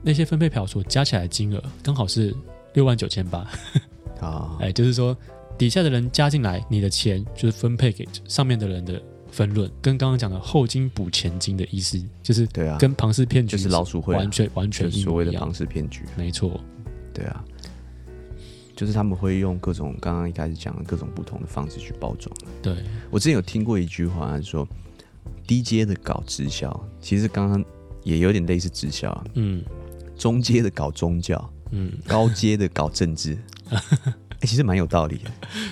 [0.00, 2.34] 那些分配表所加起来的金额刚好是
[2.72, 3.40] 六万九千八
[4.20, 5.14] 啊，哎，就是说
[5.58, 16.60] 底下的人加进来，你的钱就是分配给上面的人的分论，跟刚刚讲的后金补前金的意思，就是对啊，跟庞氏骗局就是老鼠会完全完全所谓的庞氏骗局，没错，
[17.12, 17.44] 对啊。
[18.76, 22.32] 就是他们会用各种刚刚一开始讲的各种不同的方式去包装。
[22.62, 22.76] 对，
[23.10, 24.64] 我之前有听过一句话，说
[25.48, 26.68] 低阶的搞直销，
[27.00, 27.64] 其实刚刚
[28.04, 29.24] 也有点类似直销。
[29.34, 29.64] 嗯，
[30.16, 33.36] 中阶的搞宗教，嗯，高阶的搞政治，
[33.70, 33.78] 哎、
[34.40, 35.30] 欸，其实蛮有道理的。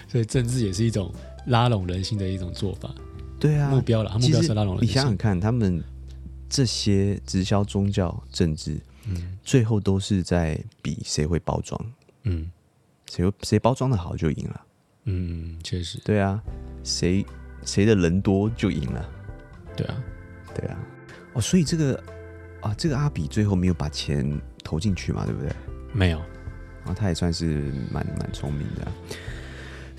[0.08, 1.14] 所以政治也是一种
[1.46, 2.92] 拉拢人心的一种做法。
[3.38, 4.88] 对啊，目标了，目标是拉拢人心。
[4.88, 5.80] 你想想看，他们
[6.48, 11.78] 这些直销、宗教、政治，嗯，最后都是在比谁会包装。
[12.24, 12.50] 嗯。
[13.08, 14.60] 谁谁包装的好就赢了，
[15.04, 16.42] 嗯，确实，对啊，
[16.82, 17.24] 谁
[17.64, 19.08] 谁的人多就赢了，
[19.76, 20.02] 对啊，
[20.54, 20.78] 对啊，
[21.34, 22.02] 哦，所以这个
[22.60, 25.52] 啊，这个阿比最后没有把钱投进去嘛，对不对？
[25.92, 26.18] 没有，
[26.84, 28.86] 然后他也算是蛮蛮聪明的。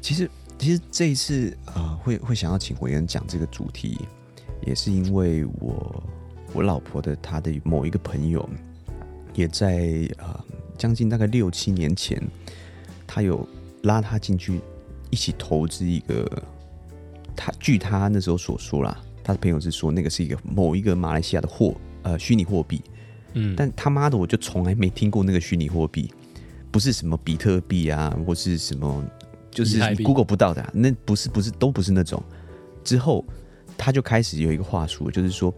[0.01, 3.99] 其实，其实这一次啊、呃，会会想要请委员讲这个主题，
[4.61, 6.03] 也是因为我
[6.53, 8.47] 我老婆的她的某一个朋友，
[9.33, 10.43] 也在啊
[10.77, 12.21] 将近大概六七年前。
[13.09, 13.47] 他有
[13.83, 14.59] 拉他进去
[15.09, 16.29] 一起投资一个，
[17.37, 22.81] 他据他那时候所说啦，他的朋友是说那个是一个某一个马来西亚的货呃虚拟货币，
[23.33, 26.09] 嗯，但他妈的我就从来没听过那个虚拟货币，
[26.71, 29.03] 不是什么比特币啊，或是什么
[29.51, 32.23] 就是你 Google 不到的啊，那不是不是都不是那种。
[32.85, 33.25] 之后
[33.77, 35.53] 他就开始有一个话术，就是说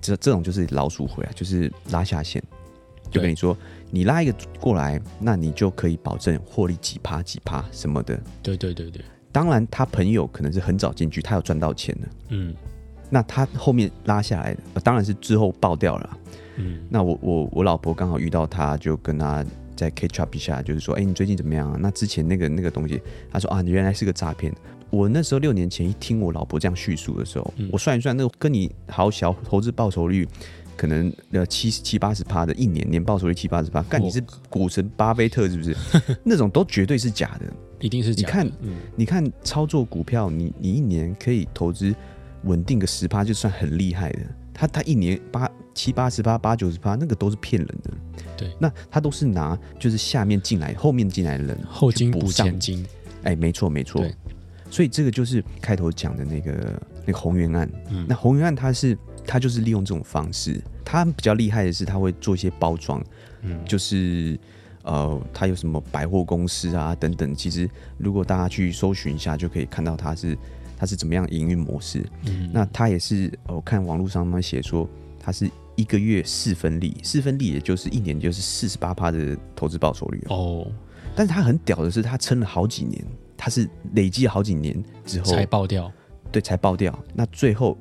[0.00, 2.42] 这这种就是老鼠会啊，就是拉下线，
[3.10, 3.54] 就跟你说。
[3.90, 8.20] 你拉一个过来，那你就可以保证获利几趴几趴什么的。
[8.42, 12.08] 对对对对，当然他朋友可能是很早进去，他有赚到钱的。
[12.28, 12.54] 嗯，
[13.10, 16.18] 那他后面拉下来的，呃，当然是之后爆掉了。
[16.54, 19.44] 嗯，那我我我老婆刚好遇到他，就跟他
[19.74, 21.76] 在 catch up 一下，就是说，哎、欸，你最近怎么样啊？
[21.80, 24.54] 那之前那个那个东西，他说啊，你原来是个诈骗。
[24.88, 30.28] 我那时候六年前一听我老婆这样叙述的时候，嗯、我算一算，那个跟你好小投资报酬率。
[30.76, 35.76] 可能呃七七八十趴的一年年报酬率七八十趴，干你是股神巴菲特是不是？
[36.24, 38.28] 那种都绝对是假的，一定是假的。
[38.28, 41.94] 你看，嗯、你看操作股票，你你一年可以投资
[42.42, 44.20] 稳定个十趴，就算很厉害的。
[44.52, 47.90] 他他一年八七八十趴八九十趴，那个都是骗人的。
[48.36, 52.84] 对，那他都是拿就是下面进来后面进来的人后金补前金。
[53.22, 54.04] 哎，没错没错。
[54.70, 57.70] 所以这个就是开头讲的那个那个鸿源案。
[57.90, 58.98] 嗯，那红源案它是。
[59.26, 63.02] 他就是利用这种方式，他比较厉害的是他会做一些包装，
[63.42, 64.38] 嗯，就是
[64.82, 67.34] 呃，他有什么百货公司啊等等。
[67.34, 70.36] 其实如果大家去搜寻一下，就可以看到他是
[70.76, 72.04] 他是怎么样营运模式。
[72.26, 80.66] 嗯，那他也是，我看网络上面写说，他是一个月四分利，四分利也就是一年就是四十八趴的投资报酬率哦。
[81.16, 83.04] 但是他很屌的是，他撑了好几年，
[83.36, 85.90] 他是累积了好几年之后才爆掉，
[86.30, 86.96] 对，才爆掉。
[87.14, 87.78] 那最后的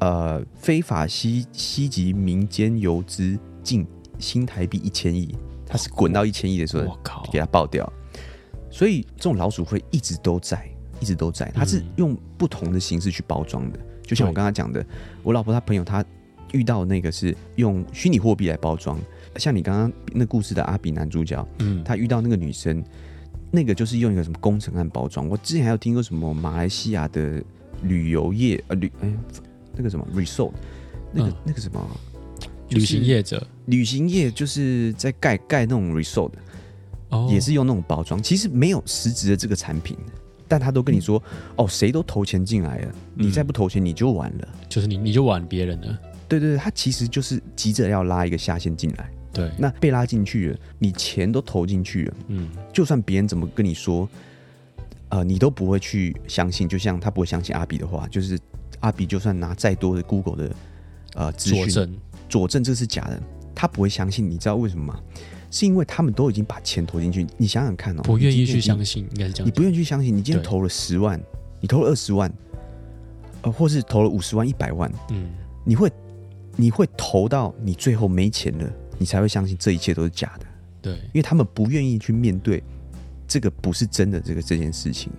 [0.00, 3.86] 呃，非法吸吸集民间游资近
[4.18, 5.34] 新台币一千亿，
[5.66, 7.90] 它是滚到一千亿的时候，我靠，给它爆掉。
[8.70, 10.68] 所以这种老鼠会一直都在，
[11.00, 13.78] 一直都在，它是用不同的形式去包装的。
[13.78, 14.84] 嗯、就像我刚刚讲的，
[15.22, 16.04] 我老婆她朋友她
[16.52, 18.98] 遇到那个是用虚拟货币来包装。
[19.36, 22.84] 像你刚刚那故事的阿比男主角，嗯，他遇到那个女生，
[23.50, 25.26] 那个就是用一个什么工程案包装。
[25.26, 27.42] 我之前还有听过什么马来西亚的
[27.82, 29.10] 旅游业，呃旅哎
[29.76, 30.52] 那个什么 resort，
[31.12, 31.80] 那个、嗯、那个什么、
[32.68, 36.30] 就是、旅行业者，旅行业就是在盖盖那种 resort，
[37.10, 39.96] 哦，也是用那种包装，其实没有实质的这个产品，
[40.46, 45.98] 但他都跟你说，嗯、哦，谁都投钱进来了，你再不投钱你就完了，就是你你就玩别人了。
[46.28, 49.10] 对对对，他其实就是急着要拉一个下线进来。
[49.34, 54.06] 对，那被拉进去了，你钱都投进去了，嗯，就算别人怎么跟你说，
[55.08, 56.68] 呃，你都不会去相信。
[56.68, 58.38] 就像他不会相信阿比的话，就是
[58.82, 60.56] 阿比就算拿再多的 Google 的
[61.14, 61.96] 呃资讯佐证，
[62.28, 63.20] 佐证这是假的，
[63.54, 64.30] 他不会相信。
[64.30, 65.00] 你知道为什么吗？
[65.50, 67.26] 是因为他们都已经把钱投进去。
[67.36, 69.46] 你想想看哦，不愿意去相信，应该是这样。
[69.46, 71.20] 你不愿意去相信，你今天投了十万，
[71.60, 72.32] 你投了二十万，
[73.42, 75.30] 呃，或是投了五十万、一百万，嗯，
[75.64, 75.90] 你会
[76.56, 78.72] 你会投到你最后没钱了。
[78.98, 80.46] 你才会相信这一切都是假的，
[80.80, 82.62] 对，因为他们不愿意去面对
[83.26, 85.10] 这个不是真的这个这件事情，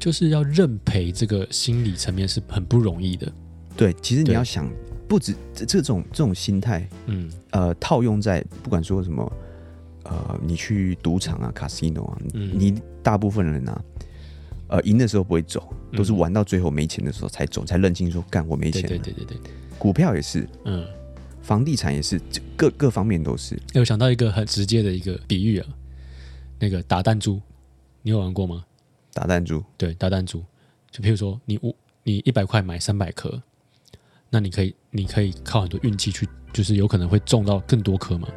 [0.00, 3.30] 就是要认赔，这个心理层面是很不容易的。
[3.76, 4.68] 对，其实你要想，
[5.06, 9.32] 不止这这种这种心态，嗯，呃，套用在不管说什么，
[10.04, 13.84] 呃，你去赌场啊、casino 啊，嗯，你大部分人啊，
[14.68, 18.82] 呃，赢的时候不会走，都是玩到最后没钱的时候才走，才认清说干我没钱。
[18.82, 19.36] 对对对对，
[19.78, 20.84] 股票也是，嗯。
[21.42, 22.20] 房地产也是，
[22.54, 23.58] 各各方面都是。
[23.74, 25.66] 我想到一个很直接的一个比喻啊，
[26.58, 27.40] 那个打弹珠，
[28.02, 28.62] 你有玩过吗？
[29.12, 30.44] 打弹珠，对，打弹珠，
[30.90, 33.42] 就譬如说你五，你一百块买三百颗，
[34.28, 38.28] 那你可以，你可以靠很多运气去，就是有可能会中到更多颗嘛。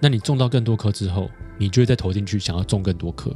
[0.00, 3.34] 那你中到更多颗之后，你就会再投进去，想要中更多颗。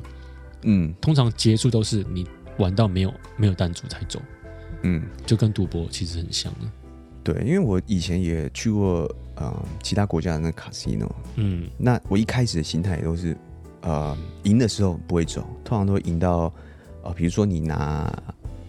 [0.63, 2.27] 嗯，通常结束都是你
[2.59, 4.21] 玩到没有没有弹珠才走。
[4.83, 6.71] 嗯，就跟赌博其实很像的。
[7.23, 13.37] 对，因为我以前也去过呃其他国家的那个 casino，嗯，那我一开始的心态都是，
[13.83, 16.53] 呃，赢的时候不会走，通常都会赢到，
[17.03, 18.13] 呃，比如说你拿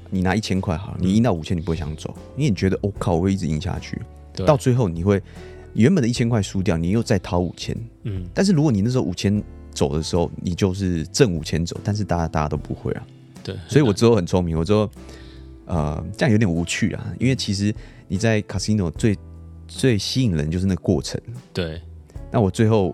[0.09, 4.01] 你拿一千块好了，你赢到五千你不会想走，因为你觉得我靠我会一直赢下去，
[4.45, 5.21] 到最后你会
[5.73, 9.41] 原本的一千块输掉，你又再掏五千，嗯，但是如果你那时候五千
[9.71, 13.07] 走的时候，你就是挣五千走，但是大家大家都不会啊，
[13.43, 14.89] 对，所以我之后很聪明，我之后
[15.65, 17.73] 呃这样有点无趣啊，因为其实。
[18.11, 19.17] 你在 casino 最
[19.69, 21.17] 最吸引人就是那个过程。
[21.53, 21.81] 对，
[22.29, 22.93] 那我最后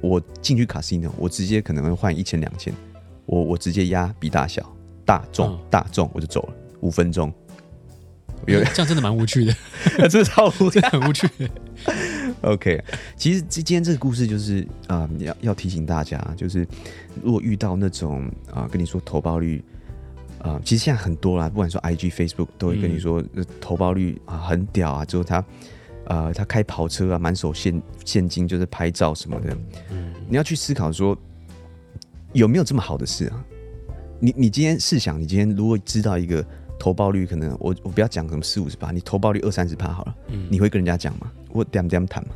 [0.00, 2.72] 我进去 casino，我直接可能会换一千两千，
[3.26, 4.73] 我我直接压比大小，
[5.04, 7.32] 大众、嗯、大众我就走了，五分钟。
[8.46, 9.54] 有这样真的蛮无趣的，
[10.08, 11.28] 这超无趣， 很无趣。
[12.42, 12.82] OK，
[13.16, 16.66] 其实这今天这个故事就是啊、呃，要要提醒大家，就是
[17.22, 19.64] 如果遇到那种啊、呃，跟你说投报率。
[20.40, 25.42] 啊、呃，其实现在很多啦，不管说 IG、Facebook 都会跟你说，嗯、投报率啊很屌啊，之后他，
[26.04, 29.56] 呃，他开跑车啊，满手现现金，就是拍照什么的。
[29.90, 31.16] 嗯，你要去思考说，
[32.34, 33.42] 有没有这么好的事啊？
[34.24, 36.42] 你你今天试想，你今天如果知道一个
[36.78, 41.30] 投报率可能，我我不要讲什么四五十趴，你投报率二三十趴好了，嗯，你会跟人家讲吗？
[41.50, 42.30] 我点点谈嘛？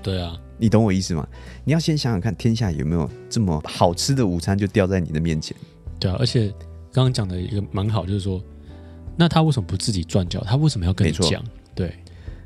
[0.00, 1.26] 对啊，你懂我意思吗？
[1.64, 5.56] 你要先想想看，天下有没有这么好吃的午餐就掉在你的面前？
[5.98, 6.54] 对啊，而且。
[6.94, 8.38] 刚刚讲的一个蛮好，就是说，
[9.16, 10.44] 那他为什么不自己赚脚？
[10.44, 11.42] 他为什么要跟你讲？
[11.74, 11.90] 对，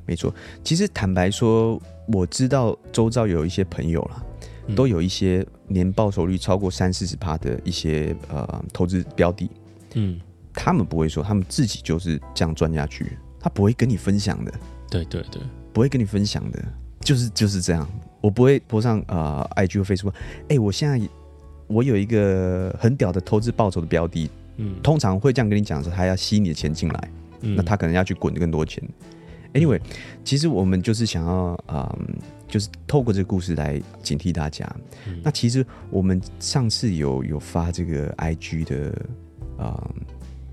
[0.06, 0.32] 没错。
[0.62, 1.82] 其实坦白说，
[2.12, 4.25] 我知道周遭有一些朋友啦，嗯、
[4.74, 9.50] 都有一些年报酬率超过三四十趴的一些呃投资标的。
[9.94, 10.20] 嗯，
[10.52, 14.52] 他们不会说，他们自己就是这样赚下去，他不会跟你分享的。
[14.90, 15.40] 对对对，
[15.72, 16.64] 不会跟你分享的，
[17.00, 17.88] 就是就是这样。
[18.20, 20.14] 我不会播上呃 IG 或 Facebook。
[20.48, 21.00] 哎，我现在。
[21.68, 27.10] 我有一个很屌的投资报酬的标的，嗯，通常会这样跟你讲说，他要吸你的钱进来，
[27.40, 28.80] 嗯，那他可能要去滚更多钱。
[29.52, 29.80] Anyway，
[30.22, 32.08] 其实我们就是想要，嗯，
[32.48, 34.64] 就是透过这个故事来警惕大家。
[35.06, 39.06] 嗯，那其实我们上次有有发这个 IG 的，
[39.58, 39.94] 嗯，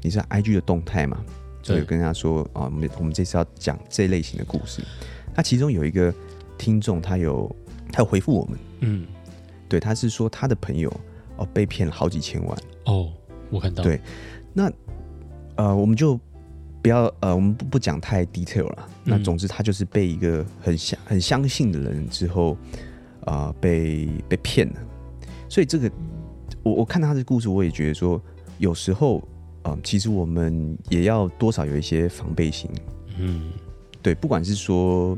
[0.01, 1.23] 你知道 IG 的动态嘛？
[1.61, 4.83] 就有跟他说，啊，我们我们这次要讲这类型的故事。
[5.35, 6.13] 那其中有一个
[6.57, 7.55] 听众，他有
[7.91, 9.07] 他有回复我们，嗯。
[9.69, 10.91] 对，他是说他的朋友
[11.37, 12.57] 哦被骗了好几千万。
[12.85, 13.11] 哦，
[13.49, 13.81] 我看到。
[13.83, 13.99] 对，
[14.53, 14.71] 那
[15.55, 16.19] 呃，我们就
[16.84, 18.89] 不要呃，我们不不讲太 detail 了。
[19.05, 22.55] 嗯、那总之，他就是被一个很相很相信的人之后
[23.21, 24.75] 啊、呃，被被骗了。
[25.49, 25.89] 所以这个，
[26.61, 28.21] 我我看他的故事，我也觉得说，
[28.59, 29.17] 有时候
[29.63, 32.69] 啊、呃，其实我们也要多少有一些防备心。
[33.17, 33.51] 嗯，
[34.01, 35.17] 对，不管是说，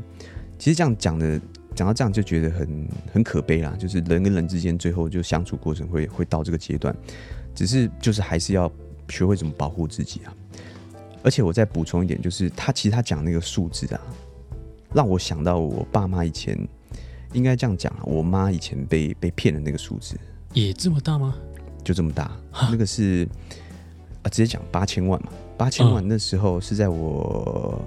[0.58, 1.38] 其实这样讲的。
[1.74, 6.96] 讲到这样就觉得很很可悲啦，就是人跟人之间最后就相处过程会会到这个阶段，
[7.54, 8.72] 只是就是还是要
[9.10, 10.34] 学会怎么保护自己啊。
[11.26, 14.00] 而且我再补充一点，就是他其实他讲那个数字啊，
[14.94, 16.56] 让我想到我爸妈以前
[17.32, 20.16] 应该这样讲啊，我妈以前被被骗的那个数字
[20.52, 21.34] 也这么大吗？
[21.82, 22.30] 就这么大，
[22.70, 23.28] 那个是
[24.22, 27.84] 啊，直接讲八千万嘛，八千万那时候是在我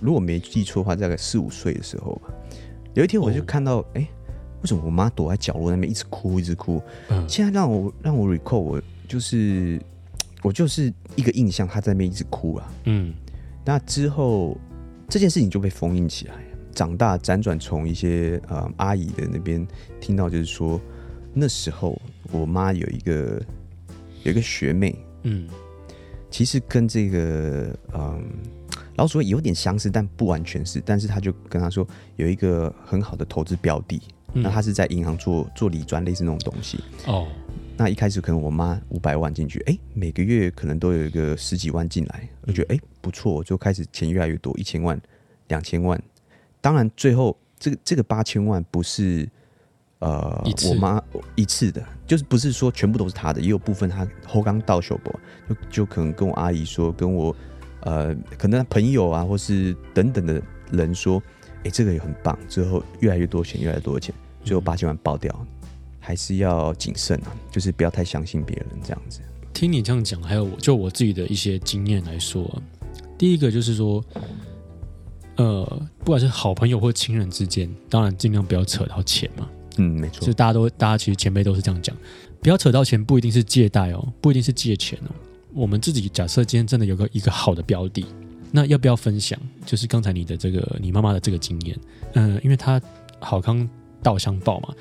[0.00, 2.30] 如果没记错的话，大概四五岁的时候吧。
[2.94, 4.04] 有一天我就看到，哎、oh.
[4.04, 4.08] 欸，
[4.62, 6.80] 为什么我妈躲在角落那边一直哭，一直哭？
[7.10, 9.78] 嗯，现在让我让我 recall，我就是
[10.44, 12.72] 我就是一个印象，他在那边一直哭啊。
[12.84, 13.14] 嗯，
[13.64, 14.56] 那之后
[15.08, 16.34] 这件事情就被封印起来。
[16.74, 19.66] 长大辗转从一些呃阿姨的那边
[20.00, 20.78] 听到，就是说
[21.32, 21.98] 那时候
[22.30, 23.42] 我妈有一个
[24.22, 25.48] 有一个学妹，嗯，
[26.30, 28.22] 其实跟这个嗯。
[28.96, 30.80] 老鼠会有点相似，但不完全是。
[30.86, 31.84] 但是他就跟他说
[32.14, 34.00] 有一个很好的投资标的，
[34.34, 36.78] 嗯、那他是在银行做做理专，类似那种东西。
[37.08, 37.26] 哦，
[37.76, 45.00] 那一开始可能我妈五百万进去，哎、欸，每个月可能都有一个十几万进来，我觉得哎、欸、不错，就开始钱越来越多，一千万、
[45.48, 46.00] 两千万。
[46.60, 49.28] 当然最后这个这个八千万不是
[49.98, 51.02] 呃我妈
[51.34, 55.10] 一次的，就是不是说全部都是她的，也有部分她后刚到手不，
[55.48, 57.34] 就就可能跟我阿姨说，跟我。
[57.86, 60.40] 呃，可能朋友啊，或是等等的
[60.72, 61.22] 人说，
[61.58, 62.34] 哎、欸，这个也很棒。
[62.48, 65.46] 之后越来越多钱，越来越多钱，最后八千万爆掉，嗯、
[66.04, 69.20] 还是要谨慎啊，就是不要太相信别人这样子。
[69.54, 72.60] 听你这样讲，还有我就我自己的一些经验来说，
[73.16, 74.04] 第一个就是说，
[75.36, 79.48] 呃，不管是好朋友或亲人之间，当然尽量不要扯到钱嘛。
[79.78, 80.26] 嗯，没错。
[80.26, 81.96] 就大家都，大家其实前辈都是这样讲，
[82.42, 85.10] 不要扯到钱，不一定是借贷哦，不一定是借钱哦。
[85.52, 88.04] 我们自己假设今天真的有个一个好的标的，
[88.50, 89.38] 那要不要分享？
[89.64, 91.78] 就是刚才你的这个你妈妈的这个经验，
[92.14, 92.80] 嗯，因为她
[93.20, 93.68] 好康
[94.02, 94.74] 道相报嘛，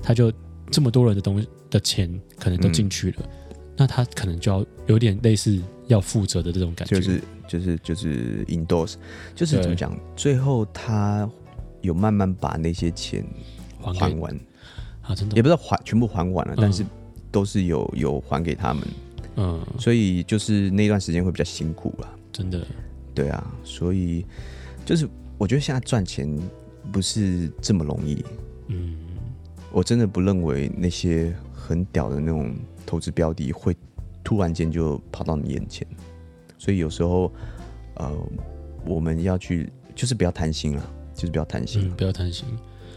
[0.00, 0.32] 她就
[0.70, 8.94] 这么多人的东西的钱可能都进去了，嗯、那他可能就要有点类似要负责的这种感觉，就是就是就是 endorse，
[9.34, 9.98] 就是怎么讲？
[10.16, 11.28] 最后他
[11.80, 13.24] 有慢慢把那些钱
[13.80, 14.38] 还完。
[15.02, 16.84] 啊，真的也不知道还全部还完了，嗯、但是
[17.32, 18.86] 都是有有还给他们。
[19.36, 22.64] 嗯，所以就是那段时间会比较辛苦了，真的。
[23.14, 24.24] 对啊，所以
[24.84, 25.08] 就是
[25.38, 26.28] 我觉得现在赚钱
[26.92, 28.24] 不是这么容易。
[28.68, 28.94] 嗯，
[29.72, 32.54] 我真的不认为那些很屌的那种
[32.84, 33.76] 投资标的会
[34.24, 35.86] 突然间就跑到你眼前。
[36.58, 37.32] 所以有时候，
[37.94, 38.10] 呃，
[38.84, 42.46] 我们要去就是不要贪心了，就是不要贪心，嗯，不要贪心。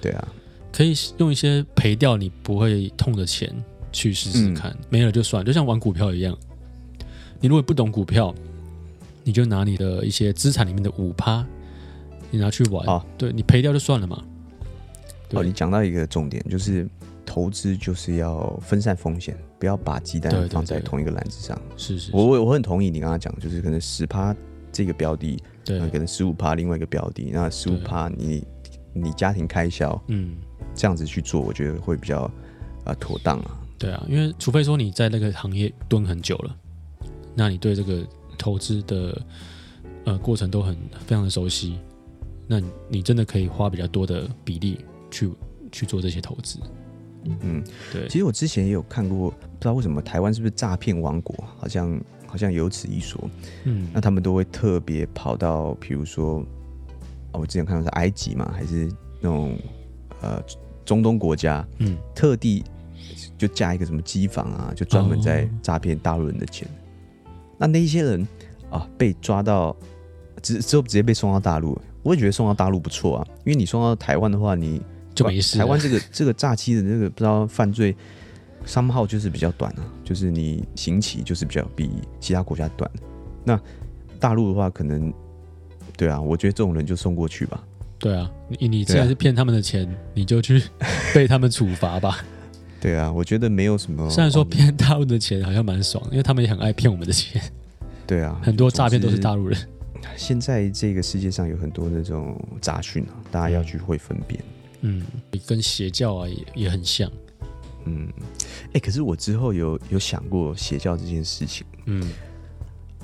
[0.01, 0.27] 对啊，
[0.71, 3.53] 可以用一些赔掉你不会痛的钱。
[3.95, 6.35] 去试试看，嗯、没了就算，就像玩股票一样。
[7.39, 8.33] 你如果不懂股票，
[9.23, 11.45] 你就拿你的一些资产里面的五趴，
[12.31, 14.25] 你拿去玩，哦、对，你赔掉就算了嘛。
[15.33, 16.87] 哦，你讲到一个重点，就是
[17.25, 21.59] 投资就是要分散风险，不要把鸡蛋放在同一个篮子上。
[21.77, 24.35] 是是，我我我很同意你刚刚讲，就是可能十趴
[24.71, 28.45] 这个标的，对，可能十五趴另外一个标的，那十五趴你
[28.93, 30.35] 你家庭开销，嗯，
[30.75, 32.29] 这样子去做，我觉得会比较
[32.83, 33.59] 啊妥当啊。
[33.79, 36.55] 对啊，因为除非说你在那个行业蹲很久了，
[37.35, 38.05] 那你对这个
[38.37, 39.21] 投资的
[40.05, 40.75] 呃过程都很
[41.05, 41.77] 非常的熟悉，
[42.47, 44.79] 那你真的可以花比较多的比例
[45.13, 45.31] 去
[45.71, 46.59] 去做这些投资。
[47.23, 48.07] 嗯，对。
[48.09, 53.29] 其实我之前也有看过，不知道为什么台湾是不是诈骗王国，好像好像有此一说。
[53.63, 56.43] 嗯，那他们都会特别跑到，比如说，
[57.31, 58.91] 哦，我之前看到是埃及嘛，还是
[59.21, 59.57] 那种
[60.21, 60.43] 呃
[60.83, 62.63] 中东国家，嗯，特地。
[63.37, 66.65] 就加一个什么机房啊，就专门在诈骗大陆人的钱。
[67.25, 67.33] Oh.
[67.57, 68.25] 那那一些人
[68.71, 69.75] 啊，被抓到
[70.41, 74.81] 之之后直接被送到大陆，我也觉得送到大陆不错啊，因为你送到台湾的话，你
[75.13, 75.57] 就没事。
[75.57, 77.95] 台湾这个这个诈欺的这个不知道犯罪
[78.65, 81.89] 商号就是比较短啊，就是你刑期就是比较比
[82.19, 82.89] 其他国家短。
[83.43, 83.59] 那
[84.19, 85.13] 大陆的话，可能
[85.97, 87.63] 对啊，我觉得这种人就送过去吧。
[87.99, 90.61] 对啊，你你既然是骗他们的钱，啊、你就去
[91.13, 92.19] 被他们处罚吧。
[92.81, 94.09] 对啊，我觉得没有什么。
[94.09, 97.41] 虽然说骗大陆的钱好像蛮爽，因为他们也很爱骗我们的钱。
[98.05, 99.57] 对啊，很多诈骗都是大陆人。
[100.17, 104.37] 现在这个世界上有很多那种杂讯啊，大家要去会分辨。
[104.41, 104.52] 嗯，
[105.47, 107.11] 跟邪教啊也也很像。
[107.85, 108.07] 嗯，
[108.67, 112.11] 哎、欸，可是我之后有有想过邪教这件事情，嗯，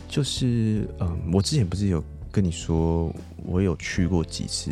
[0.08, 2.02] 就是嗯，我之前不是有
[2.32, 3.14] 跟你说，
[3.44, 4.72] 我有去过几次，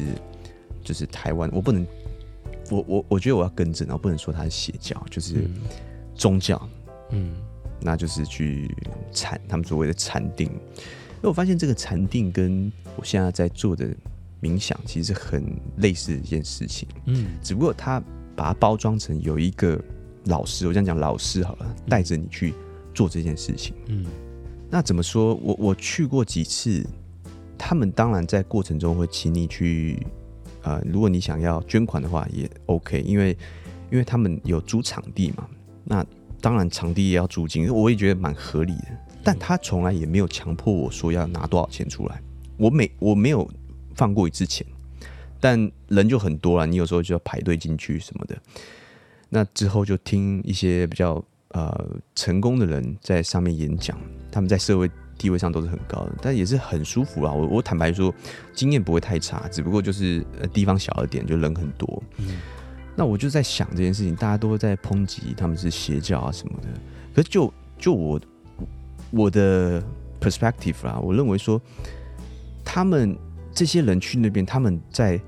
[0.81, 1.85] 就是台湾，我不能，
[2.71, 5.45] 我我我觉得我要更正，我不能说它是邪教，就是
[6.15, 6.69] 宗教，
[7.11, 7.35] 嗯，
[7.81, 8.73] 那就是去
[9.11, 13.93] 禅，他们所谓的禅定，因为我发现这个禅定跟我现在在做的
[14.41, 15.43] 冥想其实很
[15.77, 18.01] 类似的一件事情，嗯，只不过他
[18.35, 19.79] 把它包装成有一个。
[20.25, 22.53] 老师，我这样讲，老师好了，带着你去
[22.93, 23.73] 做这件事情。
[23.85, 24.05] 嗯，
[24.69, 25.33] 那怎么说？
[25.35, 26.85] 我我去过几次，
[27.57, 30.05] 他们当然在过程中会请你去，
[30.63, 33.37] 呃，如果你想要捐款的话也 OK，因为
[33.89, 35.47] 因为他们有租场地嘛。
[35.85, 36.05] 那
[36.41, 38.87] 当然场地也要租金，我也觉得蛮合理的。
[39.23, 42.21] 但他从来也没有强迫我说要拿多少钱出来，
[42.57, 43.49] 我没我没有
[43.97, 44.65] 放过一次钱，
[45.41, 48.37] 但人就很多了，你有时候就要排队进去什么的。
[49.27, 53.99] 那之后就听一些比较呃成功的人在上面演讲，
[54.31, 57.33] 他们在社会地位上都是很高的，但也是很舒服啊。
[57.33, 58.13] 我我坦白说，
[58.53, 62.01] 经验不会太差，只不过就是呃地方小了点，就人很多。
[62.17, 62.37] 嗯。
[62.95, 66.67] 那我就在想这件事情，大家都在抨击他们是邪教啊什么的。
[67.13, 68.19] 可是就就我
[69.11, 69.83] 我的
[70.21, 71.61] perspective 啦，我认为说，
[72.63, 73.15] 他们
[73.57, 75.19] 这些人去那边，他们在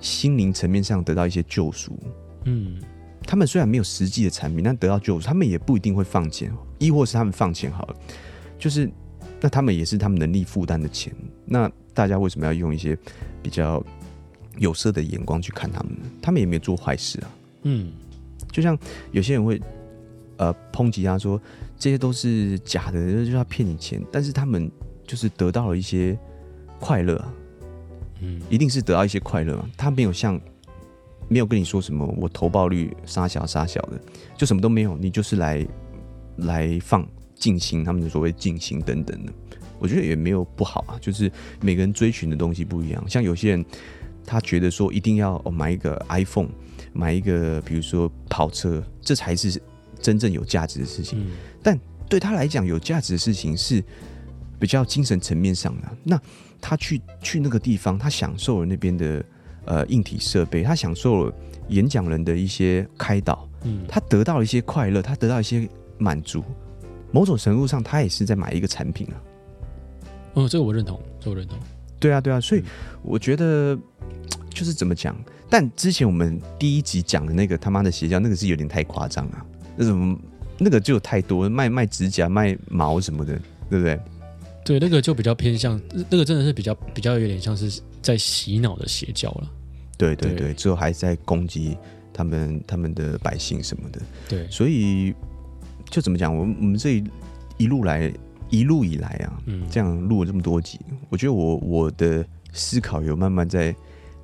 [0.00, 1.98] 心灵层面上得到一些救赎。
[2.44, 2.78] 嗯。
[3.22, 7.96] 他们虽然没有实际的产品，但得到救赎，他们也不一定会放钱，亦或是他们放钱好了，
[8.58, 8.90] 就是
[9.40, 11.14] 那他们也是他们能力负担的钱。
[11.44, 12.96] 那大家为什么要用一些
[13.42, 13.84] 比较
[14.56, 16.10] 有色的眼光去看他们呢？
[16.20, 17.30] 他们也没有做坏事啊。
[17.62, 17.92] 嗯，
[18.50, 18.76] 就像
[19.12, 19.60] 有些人会
[20.38, 21.40] 呃抨击他说
[21.78, 24.68] 这些都是假的，就是要骗你钱，但是他们
[25.06, 26.18] 就是得到了一些
[26.80, 27.22] 快乐，
[28.20, 29.68] 嗯，一定是得到一些快乐嘛。
[29.76, 30.40] 他没有像。
[31.32, 33.92] 没有跟你说什么，我投报率杀小杀小的，
[34.36, 35.64] 就什么都没有，你就是来
[36.38, 37.06] 来放
[37.36, 39.32] 静心，他们的所谓静心等等的，
[39.78, 43.64] 我觉得也没有不好啊，就是每个人追寻的东西不一样，像有些人
[44.26, 46.48] 他觉得说一定要哦买一个 iPhone，
[46.92, 49.62] 买一个比如说跑车，这才是
[50.00, 51.30] 真正有价值的事情，嗯、
[51.62, 53.80] 但对他来讲有价值的事情是
[54.58, 56.20] 比较精神层面上的，那
[56.60, 59.24] 他去去那个地方，他享受了那边的。
[59.66, 61.34] 呃，硬体设备，他享受了
[61.68, 66.42] 演讲人的一些开导，嗯，他得到了一些快乐，他得到一些满足，
[67.12, 69.14] 某种程度上，他也是在买一个产品啊。
[70.32, 71.58] 哦，这个我认同，这个我认同。
[72.00, 72.64] 对啊，对啊，所以
[73.02, 73.78] 我觉得
[74.48, 75.14] 就是怎么讲？
[75.48, 79.44] 但之前我们第一集讲的那个他妈的邪教，那个是有点太夸张啊，
[79.76, 80.18] 那种
[80.58, 83.38] 那个就有太多卖卖指甲、卖毛什么的，
[83.68, 84.00] 对不对？
[84.64, 85.80] 对，那个就比较偏向，
[86.10, 89.50] 那个真的是比较比较有点像是在洗脑的邪教了。
[89.96, 91.76] 对对对，最后还在攻击
[92.12, 94.00] 他们他们的百姓什么的。
[94.28, 95.14] 对，所以
[95.90, 97.02] 就怎么讲，我们我们这
[97.56, 98.12] 一路来
[98.48, 103.74] 一路以来啊，嗯，这样录了这么多集，我觉得我我的思考有慢慢在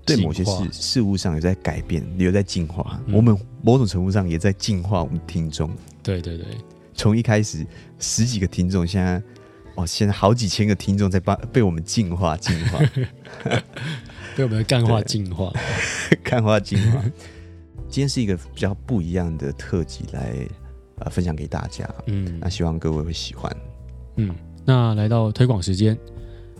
[0.05, 3.01] 对某些事事物上有在改变，有在进化。
[3.07, 5.71] 嗯，我们某种程度上也在进化我们的听众。
[6.03, 6.47] 对对对，
[6.95, 7.67] 从一开始
[7.99, 9.23] 十几个听众，现在。
[9.77, 12.81] 哦，现在好几千个听众在帮被我们净化、净化，
[14.35, 15.53] 被我们的干话净化、
[16.25, 17.03] 干化净化。
[17.89, 20.35] 今天是一个比较不一样的特辑，来
[20.99, 21.89] 呃分享给大家。
[22.07, 23.55] 嗯，那希望各位会喜欢。
[24.17, 25.97] 嗯，那来到推广时间，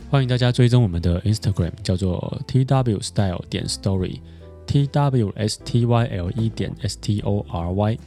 [0.09, 6.97] 欢迎大家追踪我们的 Instagram，叫做 T W Style 点 Story，T W S T Y L E 点 S
[7.01, 7.97] T O R Y。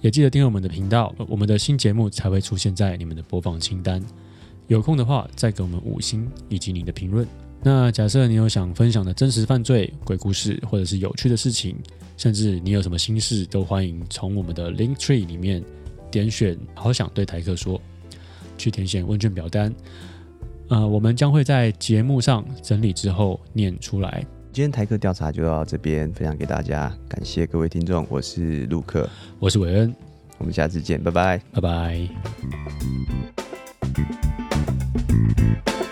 [0.00, 4.02] 也记得订阅我们的频道，我们的新节目才会出现在你们的播放清单。
[4.70, 7.26] 有空的话，再给我们五星以及你的评论。
[7.60, 11.76] 那假设你有想分享的真实犯罪、鬼故事，或者是有趣的事情，
[12.16, 15.60] 甚至你有什么心事，都欢迎从我们的 Link Tree 里面
[16.08, 17.82] 点选“好想对台客说”，
[18.56, 19.74] 去填写问卷表单。
[20.68, 24.24] 呃，我们将会在节目上整理之后念出来。
[24.52, 29.10] 今天台客调查就到这边分享给大家，感谢各位听众，我是陆克，
[29.40, 29.92] 我是韦恩，
[30.38, 32.08] 我们下次见，拜拜，拜拜。
[35.40, 35.89] thank you